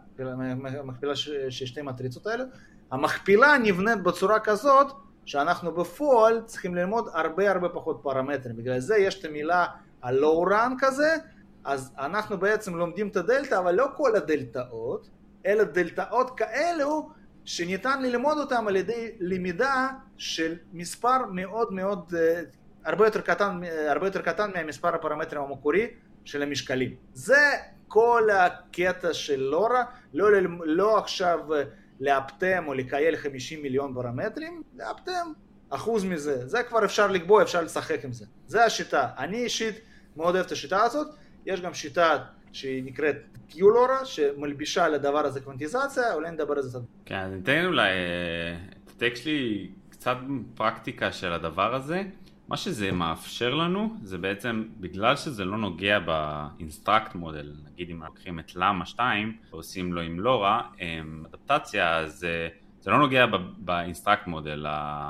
מכפילה 0.84 1.16
של 1.16 1.66
שתי 1.66 1.82
מטריצות 1.82 2.26
האלה? 2.26 2.44
המכפילה 2.90 3.58
נבנית 3.58 4.02
בצורה 4.02 4.40
כזאת 4.40 4.86
שאנחנו 5.24 5.72
בפועל 5.72 6.42
צריכים 6.46 6.74
ללמוד 6.74 7.08
הרבה 7.12 7.50
הרבה 7.50 7.68
פחות 7.68 8.00
פרמטרים, 8.02 8.56
בגלל 8.56 8.80
זה 8.80 8.96
יש 8.96 9.20
את 9.20 9.24
המילה 9.24 9.66
ה-low 10.02 10.48
run 10.50 10.72
כזה, 10.78 11.16
אז 11.64 11.92
אנחנו 11.98 12.38
בעצם 12.38 12.76
לומדים 12.76 13.08
את 13.08 13.16
הדלתא, 13.16 13.58
אבל 13.58 13.74
לא 13.74 13.86
כל 13.96 14.16
הדלתאות, 14.16 15.08
אלא 15.46 15.64
דלתאות 15.64 16.30
כאלו 16.36 17.10
שניתן 17.44 18.02
ללמוד 18.02 18.38
אותם 18.38 18.68
על 18.68 18.76
ידי 18.76 19.12
למידה 19.20 19.88
של 20.16 20.56
מספר 20.72 21.26
מאוד 21.30 21.72
מאוד, 21.72 22.14
אה, 22.18 22.40
הרבה 22.84 23.06
יותר 23.06 23.20
קטן, 23.20 23.60
הרבה 23.88 24.06
יותר 24.06 24.22
קטן 24.22 24.50
מהמספר 24.54 24.94
הפרמטרים 24.94 25.42
המקורי 25.42 25.86
של 26.24 26.42
המשקלים. 26.42 26.94
זה 27.12 27.50
כל 27.88 28.28
הקטע 28.32 29.14
של 29.14 29.40
לורה, 29.40 29.84
לא, 30.14 30.28
לא 30.64 30.98
עכשיו 30.98 31.38
לאפטם 32.00 32.64
או 32.66 32.74
לקייל 32.74 33.16
50 33.16 33.62
מיליון 33.62 33.94
פרמטרים, 33.94 34.62
לאפטם 34.76 35.32
אחוז 35.70 36.04
מזה, 36.04 36.46
זה 36.48 36.62
כבר 36.62 36.84
אפשר 36.84 37.06
לקבוע, 37.06 37.42
אפשר 37.42 37.62
לשחק 37.62 38.04
עם 38.04 38.12
זה. 38.12 38.26
זה 38.46 38.64
השיטה. 38.64 39.08
אני 39.18 39.44
אישית 39.44 39.74
מאוד 40.16 40.34
אוהב 40.34 40.46
את 40.46 40.52
השיטה 40.52 40.82
הזאת, 40.82 41.06
יש 41.46 41.60
גם 41.60 41.74
שיטה 41.74 42.18
שהיא 42.52 42.84
נקראת 42.84 43.16
QLoRA, 43.48 44.04
שמלבישה 44.04 44.84
על 44.84 44.94
הדבר 44.94 45.26
הזה 45.26 45.40
קוונטיזציה, 45.40 46.14
אולי 46.14 46.30
נדבר 46.30 46.54
על 46.54 46.62
זה 46.62 46.68
קצת. 46.70 46.86
כן, 47.04 47.14
אני 47.14 47.40
אתן 47.42 47.64
אולי, 47.64 47.90
אה, 47.90 48.56
תתק 48.84 49.14
לי 49.24 49.70
קצת 49.90 50.16
פרקטיקה 50.54 51.12
של 51.12 51.32
הדבר 51.32 51.74
הזה. 51.74 52.02
מה 52.52 52.56
שזה 52.56 52.92
מאפשר 52.92 53.54
לנו, 53.54 53.94
זה 54.02 54.18
בעצם, 54.18 54.64
בגלל 54.80 55.16
שזה 55.16 55.44
לא 55.44 55.58
נוגע 55.58 55.98
ב 55.98 56.11
instruct 56.11 57.14
model, 57.14 57.52
נגיד 57.72 57.90
אם 57.90 58.02
לוקחים 58.02 58.38
את 58.38 58.56
למה 58.56 58.86
2 58.86 59.36
ועושים 59.50 59.92
לו 59.92 60.00
עם 60.00 60.20
לורה, 60.20 60.62
אדפטציה, 61.26 62.08
זה, 62.08 62.48
זה 62.80 62.90
לא 62.90 62.98
נוגע 62.98 63.26
ב 63.58 63.66
instruct 63.66 64.26
model 64.26 64.66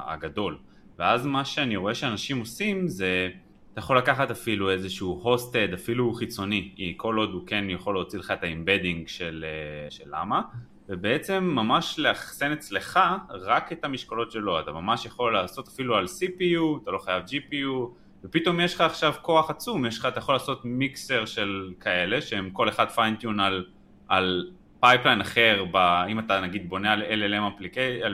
הגדול. 0.06 0.58
ואז 0.98 1.26
מה 1.26 1.44
שאני 1.44 1.76
רואה 1.76 1.94
שאנשים 1.94 2.38
עושים 2.38 2.88
זה 2.88 3.28
אתה 3.72 3.80
יכול 3.80 3.98
לקחת 3.98 4.30
אפילו 4.30 4.70
איזשהו 4.70 5.20
hosted, 5.22 5.72
אפילו 5.74 6.12
חיצוני, 6.14 6.74
כל 6.96 7.16
עוד 7.16 7.30
הוא 7.30 7.46
כן 7.46 7.64
יכול 7.68 7.94
להוציא 7.94 8.18
לך 8.18 8.30
את 8.30 8.42
ה 8.42 8.49
embedding 8.49 9.08
של, 9.08 9.44
אה, 9.48 9.90
של 9.90 10.04
למה, 10.06 10.42
ובעצם 10.88 11.44
ממש 11.44 11.98
לאחסן 11.98 12.52
אצלך 12.52 13.00
רק 13.30 13.72
את 13.72 13.84
המשקולות 13.84 14.30
שלו, 14.30 14.60
אתה 14.60 14.72
ממש 14.72 15.06
יכול 15.06 15.34
לעשות 15.34 15.68
אפילו 15.68 15.96
על 15.96 16.04
CPU, 16.04 16.82
אתה 16.82 16.90
לא 16.90 16.98
חייב 16.98 17.22
GPU, 17.24 17.88
ופתאום 18.24 18.60
יש 18.60 18.74
לך 18.74 18.80
עכשיו 18.80 19.14
כוח 19.22 19.50
עצום, 19.50 19.86
יש 19.86 19.98
לך, 19.98 20.06
אתה 20.06 20.18
יכול 20.18 20.34
לעשות 20.34 20.64
mixture 20.64 21.26
של 21.26 21.72
כאלה, 21.80 22.20
שהם 22.20 22.50
כל 22.50 22.68
אחד 22.68 22.88
fine 22.90 23.15
tune 23.15 23.40
על, 23.40 23.66
על 24.08 24.50
pipeline 24.80 25.20
אחר, 25.20 25.64
ב, 25.72 25.76
אם 26.08 26.18
אתה 26.18 26.40
נגיד 26.40 26.68
בונה 26.68 26.92
על 26.92 27.02
LLM 27.02 27.62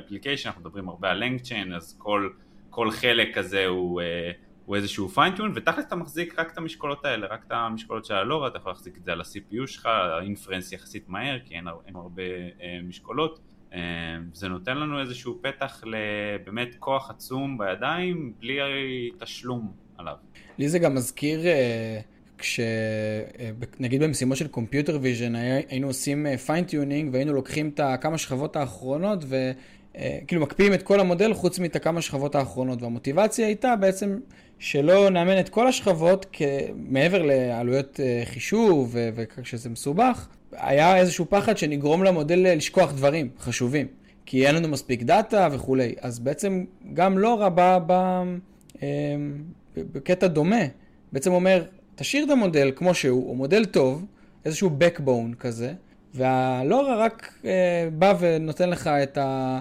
application, 0.05 0.49
אנחנו 0.49 0.61
מדברים 0.61 0.89
הרבה 0.89 1.11
על 1.11 1.23
LangChain, 1.23 1.77
אז 1.77 1.99
כל, 1.99 2.31
כל 2.71 2.91
חלק 2.91 3.39
כזה 3.39 3.67
הוא... 3.67 4.01
Uh, 4.01 4.48
הוא 4.69 4.77
איזשהו 4.77 5.09
fine 5.09 5.28
tune, 5.28 5.53
ותכלס 5.55 5.85
אתה 5.87 5.97
מחזיק 5.97 6.39
רק 6.39 6.53
את 6.53 6.59
המשקולות 6.59 7.05
האלה, 7.05 7.27
רק 7.27 7.45
את 7.47 7.53
המשקולות 7.53 8.05
של 8.05 8.15
הלורה, 8.15 8.49
אתה 8.49 8.59
יכול 8.59 8.73
להחזיק 8.73 8.97
את 8.97 9.05
זה 9.05 9.13
על 9.13 9.21
ה-CPU 9.21 9.67
שלך, 9.67 9.87
ה 9.87 9.95
inference 9.95 10.73
יחסית 10.73 11.09
מהר, 11.09 11.39
כי 11.45 11.55
אין, 11.55 11.65
אין 11.87 11.97
הרבה 11.97 12.23
אה, 12.23 12.79
משקולות. 12.83 13.41
אה, 13.73 13.79
זה 14.33 14.49
נותן 14.49 14.79
לנו 14.79 15.01
איזשהו 15.01 15.39
פתח 15.43 15.83
לבאמת 15.87 16.77
כוח 16.79 17.11
עצום 17.11 17.59
בידיים, 17.59 18.33
בלי 18.41 18.59
תשלום 19.19 19.73
עליו. 19.99 20.17
לי 20.59 20.69
זה 20.69 20.79
גם 20.79 20.95
מזכיר... 20.95 21.47
אה... 21.47 22.01
כשנגיד 22.39 24.03
אה, 24.03 24.09
במשימות 24.09 24.37
של 24.37 24.49
computer 24.49 24.99
vision 25.03 25.35
היינו 25.35 25.87
עושים 25.87 26.27
fine 26.47 26.71
tuning 26.71 27.09
אה, 27.09 27.13
והיינו 27.13 27.33
לוקחים 27.33 27.69
את 27.69 27.81
הכמה 27.81 28.19
שכבות 28.19 28.57
האחרונות 28.57 29.25
וכאילו 29.95 30.43
מקפיאים 30.43 30.75
את 30.75 30.83
כל 30.83 31.01
המודל 31.01 31.35
חוץ 31.35 31.59
מאת 31.59 31.77
הכמה 31.77 32.01
שכבות 32.01 32.35
האחרונות. 32.35 32.83
והמוטיבציה 32.83 33.47
הייתה 33.47 33.77
בעצם 33.77 34.19
שלא 34.59 35.11
נאמן 35.11 35.41
את 35.41 35.49
כל 35.49 35.67
השכבות, 35.67 36.37
מעבר 36.77 37.23
לעלויות 37.23 38.01
אה, 38.01 38.23
חישוב 38.25 38.97
וכשזה 39.15 39.71
מסובך, 39.71 40.29
היה 40.53 40.97
איזשהו 40.97 41.27
פחד 41.29 41.59
שנגרום 41.59 42.05
למודל 42.05 42.47
אה, 42.47 42.55
לשכוח 42.55 42.93
דברים 42.93 43.29
חשובים, 43.39 43.87
כי 44.27 44.47
אין 44.47 44.55
לנו 44.55 44.69
מספיק 44.69 45.03
דאטה 45.03 45.49
וכולי. 45.53 45.95
אז 46.01 46.19
בעצם 46.19 46.65
גם 46.95 47.19
לא 47.19 47.43
רבה 47.45 47.79
אה, 48.83 48.89
בקטע 49.77 50.27
דומה, 50.27 50.63
בעצם 51.13 51.33
אומר, 51.33 51.65
תשאיר 51.95 52.25
את 52.25 52.31
המודל 52.31 52.73
כמו 52.77 52.95
שהוא, 52.95 53.29
הוא 53.29 53.37
מודל 53.37 53.65
טוב, 53.65 54.05
איזשהו 54.45 54.71
backbone 54.81 55.35
כזה, 55.39 55.73
והלורה 56.15 56.97
רק 56.97 57.43
בא 57.99 58.15
ונותן 58.21 58.71
לך 58.71 58.87
את, 58.87 59.19
ה, 59.19 59.59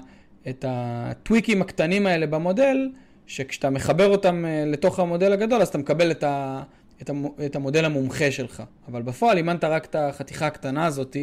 את 0.49 0.65
הטוויקים 0.67 1.61
הקטנים 1.61 2.07
האלה 2.07 2.27
במודל, 2.27 2.89
שכשאתה 3.27 3.69
מחבר 3.69 4.07
אותם 4.07 4.45
אה, 4.45 4.63
לתוך 4.65 4.99
המודל 4.99 5.31
הגדול, 5.33 5.61
אז 5.61 5.67
אתה 5.67 5.77
מקבל 5.77 6.11
את, 6.11 6.23
ה, 6.23 6.61
את, 7.01 7.09
המ, 7.09 7.25
את 7.45 7.55
המודל 7.55 7.85
המומחה 7.85 8.31
שלך. 8.31 8.63
אבל 8.87 9.01
בפועל 9.01 9.37
אימנת 9.37 9.63
רק 9.63 9.85
את 9.85 9.95
החתיכה 9.95 10.47
הקטנה 10.47 10.85
הזאת, 10.85 11.17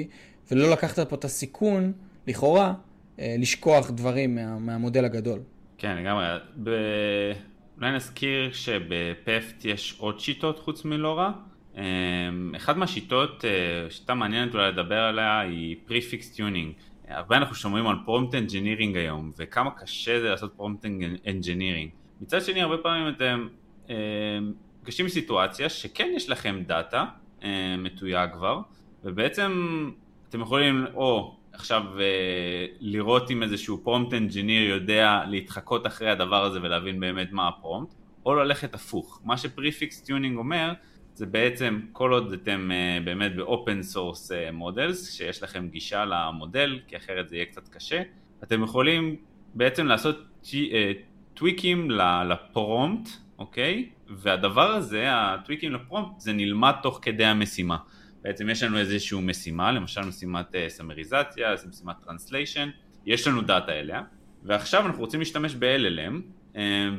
ולא 0.51 0.71
לקחת 0.73 1.09
פה 1.09 1.17
את 1.17 1.25
הסיכון, 1.25 1.93
לכאורה, 2.27 2.75
אה, 3.19 3.37
לשכוח 3.39 3.91
דברים 3.91 4.35
מה, 4.35 4.59
מהמודל 4.59 5.05
הגדול. 5.05 5.41
כן, 5.79 5.97
לגמרי. 5.97 6.25
ב... 6.63 6.71
אולי 7.79 7.93
נזכיר 7.93 8.53
שבפפט 8.53 9.65
יש 9.65 9.95
עוד 9.99 10.21
שיטות 10.21 10.59
חוץ 10.59 10.85
מלורה. 10.85 11.33
אה, 11.77 11.83
אחת 12.57 12.77
מהשיטות, 12.77 13.45
שיטה 13.91 14.15
מעניינת 14.15 14.55
אולי 14.55 14.73
לדבר 14.73 15.01
עליה, 15.01 15.41
היא 15.41 15.77
prefix 15.87 16.31
tuning. 16.31 16.73
הרבה 17.09 17.37
אנחנו 17.37 17.55
שומעים 17.55 17.87
על 17.87 17.97
prompt 18.05 18.35
engineering 18.35 18.97
היום, 18.97 19.33
וכמה 19.37 19.71
קשה 19.71 20.21
זה 20.21 20.31
לעשות 20.31 20.53
prompt 20.57 20.85
engineering. 21.27 21.91
מצד 22.21 22.43
שני, 22.43 22.63
הרבה 22.63 22.79
פעמים 22.79 23.15
אתם 23.15 23.49
אה, 23.91 23.95
בסיטואציה 25.05 25.69
שכן 25.69 26.13
יש 26.17 26.31
לכם 26.31 26.63
data 26.67 27.05
אה, 27.45 27.77
מתויג 27.79 28.31
כבר, 28.33 28.61
ובעצם 29.05 29.91
אתם 30.29 30.41
יכולים 30.41 30.87
או 30.95 31.37
עכשיו 31.53 31.83
לראות 32.81 33.31
אם 33.31 33.43
איזשהו 33.43 33.81
prompt 33.85 34.15
engineer 34.15 34.71
יודע 34.71 35.21
להתחקות 35.29 35.87
אחרי 35.87 36.11
הדבר 36.11 36.45
הזה 36.45 36.59
ולהבין 36.63 37.01
באמת 37.01 37.33
מה 37.33 37.49
ה 37.49 37.55
prompt, 37.55 37.95
או 38.27 38.35
ללכת 38.35 38.75
הפוך. 38.75 39.21
מה 39.25 39.37
ש 39.37 39.53
prefix 39.53 40.03
tuning 40.03 40.37
אומר, 40.37 40.73
זה 41.15 41.27
בעצם 41.27 41.81
כל 41.93 42.13
עוד 42.13 42.33
אתם 42.33 42.71
באמת 43.05 43.37
ב 43.37 43.46
open 43.46 43.83
source 43.83 44.33
models, 44.53 45.13
שיש 45.13 45.43
לכם 45.43 45.69
גישה 45.69 46.05
למודל, 46.05 46.79
כי 46.89 46.97
אחרת 46.97 47.29
זה 47.29 47.37
יהיה 47.37 47.47
קצת 47.47 47.69
קשה, 47.69 48.03
אתם 48.43 48.63
יכולים 48.63 49.17
בעצם 49.55 49.87
לעשות 49.87 50.17
טוויקים 51.35 51.91
ל 52.29 52.39
prompt, 52.39 53.11
אוקיי? 53.39 53.89
והדבר 54.09 54.71
הזה, 54.71 55.05
הטוויקים 55.09 55.73
ל 55.73 55.79
prompt, 55.79 56.21
זה 56.21 56.33
נלמד 56.33 56.75
תוך 56.83 56.99
כדי 57.03 57.25
המשימה. 57.25 57.77
בעצם 58.23 58.51
יש 58.51 58.63
לנו 58.63 58.79
איזושהי 58.79 59.21
משימה, 59.23 59.73
למשל 59.73 60.01
משימת 60.01 60.55
סמריזציה, 60.69 61.55
משימת 61.69 61.97
translation, 62.05 62.69
יש 63.07 63.29
לנו 63.29 63.43
data 63.43 63.73
אליה, 63.73 64.03
ועכשיו 64.43 64.87
אנחנו 64.87 65.01
רוצים 65.01 65.21
להשתמש 65.21 65.55
ב-LLM, 65.55 66.15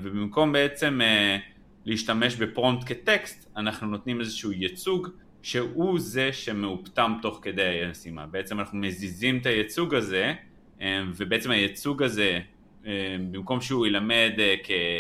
ובמקום 0.02 0.52
בעצם 0.52 1.00
להשתמש 1.86 2.36
בפרומפט 2.36 2.92
כטקסט, 2.92 3.52
אנחנו 3.58 3.88
נותנים 3.88 4.20
איזשהו 4.20 4.52
ייצוג 4.52 5.08
שהוא 5.42 6.00
זה 6.00 6.34
שמאופתם 6.34 7.14
תוך 7.22 7.40
כדי 7.42 7.84
המשימה. 7.86 8.26
בעצם 8.26 8.60
אנחנו 8.60 8.78
מזיזים 8.78 9.38
את 9.38 9.46
הייצוג 9.46 9.96
הזה, 9.96 10.34
ובעצם 11.16 11.52
הייצוג 11.52 12.04
הזה 12.04 12.40
במקום 13.32 13.62
שהוא 13.62 13.88
ילמד 13.88 14.32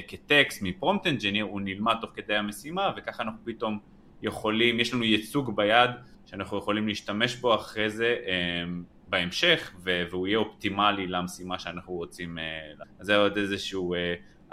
כטקסט 0.07 0.61
מפרומפט 0.61 1.07
אנג'יניר, 1.07 1.45
הוא 1.45 1.61
נלמד 1.61 1.95
תוך 2.01 2.09
כדי 2.15 2.35
המשימה 2.35 2.91
וככה 2.97 3.23
אנחנו 3.23 3.39
פתאום 3.45 3.79
יכולים, 4.21 4.79
יש 4.79 4.93
לנו 4.93 5.03
ייצוג 5.03 5.55
ביד 5.55 5.89
שאנחנו 6.25 6.57
יכולים 6.57 6.87
להשתמש 6.87 7.35
בו 7.35 7.55
אחרי 7.55 7.89
זה 7.89 8.15
בהמשך 9.07 9.73
והוא 9.83 10.27
יהיה 10.27 10.37
אופטימלי 10.37 11.07
למשימה 11.07 11.59
שאנחנו 11.59 11.93
רוצים, 11.93 12.37
אז 12.99 13.07
זה 13.07 13.17
עוד 13.17 13.37
איזשהו 13.37 13.95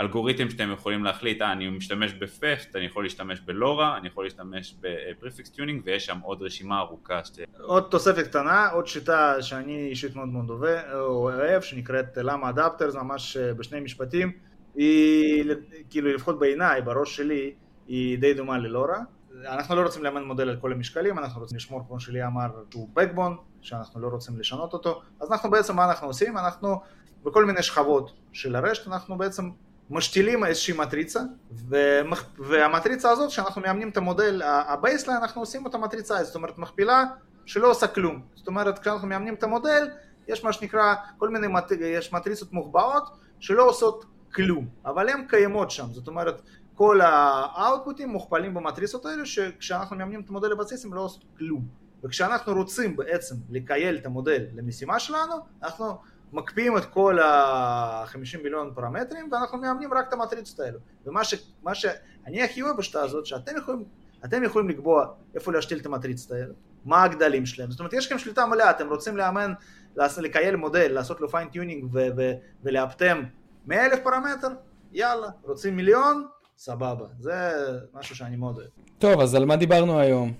אלגוריתם 0.00 0.50
שאתם 0.50 0.70
יכולים 0.72 1.04
להחליט, 1.04 1.42
אה, 1.42 1.52
אני 1.52 1.68
משתמש 1.68 2.12
ב 2.12 2.23
PEFT, 2.23 2.76
אני 2.76 2.84
יכול 2.84 3.04
להשתמש 3.04 3.40
בלורה, 3.40 3.96
אני 3.96 4.08
יכול 4.08 4.24
להשתמש 4.24 4.74
ב 4.80 4.90
prefix 4.90 5.50
tuning 5.50 5.82
ויש 5.84 6.06
שם 6.06 6.18
עוד 6.22 6.42
רשימה 6.42 6.78
ארוכה. 6.78 7.24
שת... 7.24 7.38
עוד 7.60 7.86
תוספת 7.90 8.26
קטנה, 8.26 8.68
עוד 8.68 8.86
שיטה 8.86 9.42
שאני 9.42 9.88
אישית 9.88 10.16
מאוד 10.16 10.28
מאוד 10.28 10.64
אוהב, 10.92 11.62
שנקראת 11.62 12.16
Llama 12.16 12.50
adapter, 12.50 12.90
זה 12.90 12.98
ממש 12.98 13.36
בשני 13.36 13.80
משפטים, 13.80 14.32
היא 14.74 15.44
כאילו 15.90 16.14
לפחות 16.14 16.38
בעיניי, 16.38 16.82
בראש 16.82 17.16
שלי, 17.16 17.54
היא 17.88 18.18
די 18.18 18.34
דומה 18.34 18.58
ללורה. 18.58 18.98
אנחנו 19.46 19.76
לא 19.76 19.82
רוצים 19.82 20.04
לאמן 20.04 20.24
מודל 20.24 20.48
על 20.48 20.56
כל 20.56 20.72
המשקלים, 20.72 21.18
אנחנו 21.18 21.40
רוצים 21.40 21.56
לשמור, 21.56 21.84
כמו 21.88 22.00
שלי 22.00 22.26
אמר, 22.26 22.46
שהוא 22.70 22.88
backbone, 22.96 23.36
שאנחנו 23.60 24.00
לא 24.00 24.08
רוצים 24.08 24.38
לשנות 24.38 24.72
אותו, 24.72 25.02
אז 25.20 25.32
אנחנו 25.32 25.50
בעצם, 25.50 25.76
מה 25.76 25.84
אנחנו 25.84 26.06
עושים? 26.06 26.38
אנחנו 26.38 26.80
בכל 27.24 27.44
מיני 27.44 27.62
שכבות 27.62 28.12
של 28.32 28.56
הרשת, 28.56 28.88
אנחנו 28.88 29.18
בעצם 29.18 29.50
משתילים 29.90 30.44
איזושהי 30.44 30.76
מטריצה, 30.76 31.20
והמטריצה 32.38 33.10
הזאת, 33.10 33.28
כשאנחנו 33.28 33.62
מאמנים 33.62 33.88
את 33.88 33.96
המודל 33.96 34.42
ה 34.44 34.52
baseline, 34.52 35.18
אנחנו 35.20 35.42
עושים 35.42 35.64
אותה 35.64 35.78
מטריצה, 35.78 36.24
זאת 36.24 36.34
אומרת 36.34 36.58
מכפילה 36.58 37.04
שלא 37.46 37.70
עושה 37.70 37.86
כלום. 37.86 38.22
זאת 38.34 38.48
אומרת, 38.48 38.78
כשאנחנו 38.78 39.08
מאמנים 39.08 39.34
את 39.34 39.42
המודל, 39.42 39.88
יש 40.28 40.44
מה 40.44 40.52
שנקרא, 40.52 40.94
כל 41.18 41.28
מיני, 41.28 41.46
יש 41.80 42.12
מטריצות 42.12 42.52
מוחבאות 42.52 43.10
שלא 43.40 43.68
עושות 43.68 44.04
כלום, 44.34 44.68
אבל 44.84 45.08
הן 45.08 45.26
קיימות 45.28 45.70
שם, 45.70 45.86
זאת 45.92 46.08
אומרת, 46.08 46.42
כל 46.74 47.00
האאוטפוטים 47.00 48.08
מוכפלים 48.08 48.54
במטריצות 48.54 49.06
האלה, 49.06 49.26
שכשאנחנו 49.26 49.96
מאמנים 49.96 50.20
את 50.20 50.28
המודל 50.28 50.52
הבסיס 50.52 50.84
הם 50.84 50.94
לא 50.94 51.00
עושים 51.00 51.22
כלום. 51.38 51.82
וכשאנחנו 52.04 52.54
רוצים 52.54 52.96
בעצם 52.96 53.34
לקייל 53.50 53.96
את 53.96 54.06
המודל 54.06 54.44
למשימה 54.54 54.98
שלנו, 54.98 55.34
אנחנו 55.62 55.98
מקפיאים 56.32 56.76
את 56.76 56.84
כל 56.84 57.18
ה-50 57.18 58.42
מיליון 58.42 58.72
פרמטרים 58.74 59.28
ואנחנו 59.32 59.58
מאמנים 59.58 59.94
רק 59.94 60.08
את 60.08 60.12
המטריצות 60.12 60.60
האלו. 60.60 60.78
ומה 61.06 61.74
שאני 61.74 62.42
הכי 62.42 62.62
אוהב 62.62 62.76
בשיטה 62.76 63.02
הזאת, 63.02 63.26
שאתם 63.26 63.52
יכולים, 63.56 63.84
יכולים 64.44 64.68
לקבוע 64.68 65.06
איפה 65.34 65.52
להשתיל 65.52 65.78
את 65.78 65.86
המטריצות 65.86 66.30
האלו, 66.30 66.54
מה 66.84 67.02
הגדלים 67.02 67.46
שלהם. 67.46 67.70
זאת 67.70 67.80
אומרת, 67.80 67.92
יש 67.92 68.06
לכם 68.06 68.18
שליטה 68.18 68.46
מלאה, 68.46 68.70
אתם 68.70 68.88
רוצים 68.88 69.16
לאמן, 69.16 69.52
לקייל 69.96 70.56
מודל, 70.56 70.92
לעשות 70.92 71.20
לו 71.20 71.28
fine 71.28 71.55
tuning 71.55 71.96
ולאפטם 72.62 73.22
100 73.66 73.86
אלף 73.86 74.00
פרמטר, 74.04 74.48
יאללה, 74.92 75.28
רוצים 75.42 75.76
מיליון, 75.76 76.26
סבבה. 76.56 77.06
זה 77.18 77.52
משהו 77.94 78.16
שאני 78.16 78.36
מאוד 78.36 78.56
אוהב. 78.56 78.68
טוב, 78.98 79.20
אז 79.20 79.34
על 79.34 79.44
מה 79.44 79.56
דיברנו 79.56 80.00
היום? 80.00 80.32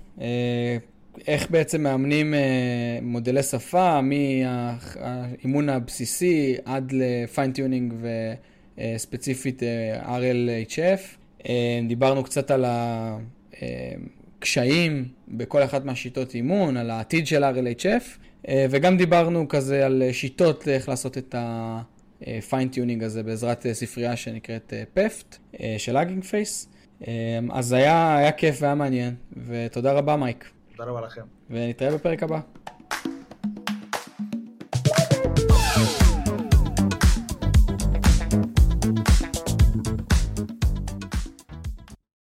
איך 1.26 1.50
בעצם 1.50 1.82
מאמנים 1.82 2.34
מודלי 3.02 3.42
שפה 3.42 4.00
מהאימון 4.00 5.68
הבסיסי 5.68 6.56
עד 6.64 6.92
ל 6.92 7.02
fine 7.02 7.39
tuning 7.39 7.94
וספציפית 8.78 9.62
RLHF. 10.02 11.00
דיברנו 11.88 12.24
קצת 12.24 12.50
על 12.50 12.64
הקשיים 14.38 15.04
בכל 15.28 15.62
אחת 15.62 15.84
מהשיטות 15.84 16.34
אימון, 16.34 16.76
על 16.76 16.90
העתיד 16.90 17.26
של 17.26 17.44
RLHF, 17.44 18.18
וגם 18.70 18.96
דיברנו 18.96 19.48
כזה 19.48 19.86
על 19.86 20.02
שיטות 20.12 20.68
איך 20.68 20.88
לעשות 20.88 21.18
את 21.18 21.34
ה 21.38 21.53
fine 21.53 22.13
tuning 22.13 23.02
הזה 23.02 23.22
בעזרת 23.22 23.66
ספרייה 23.72 24.16
שנקראת 24.16 24.72
PEFT 24.96 25.56
של 25.78 25.96
Hugging 25.96 26.24
Face. 26.24 26.68
אז 27.50 27.72
היה, 27.72 28.16
היה 28.16 28.32
כיף 28.32 28.58
והיה 28.60 28.74
מעניין, 28.74 29.14
ותודה 29.46 29.92
רבה 29.92 30.16
מייק. 30.16 30.50
תודה 30.76 30.90
רבה 30.90 31.00
לכם. 31.00 31.22
ונתראה 31.50 31.94
בפרק 31.94 32.22
הבא. 32.22 32.40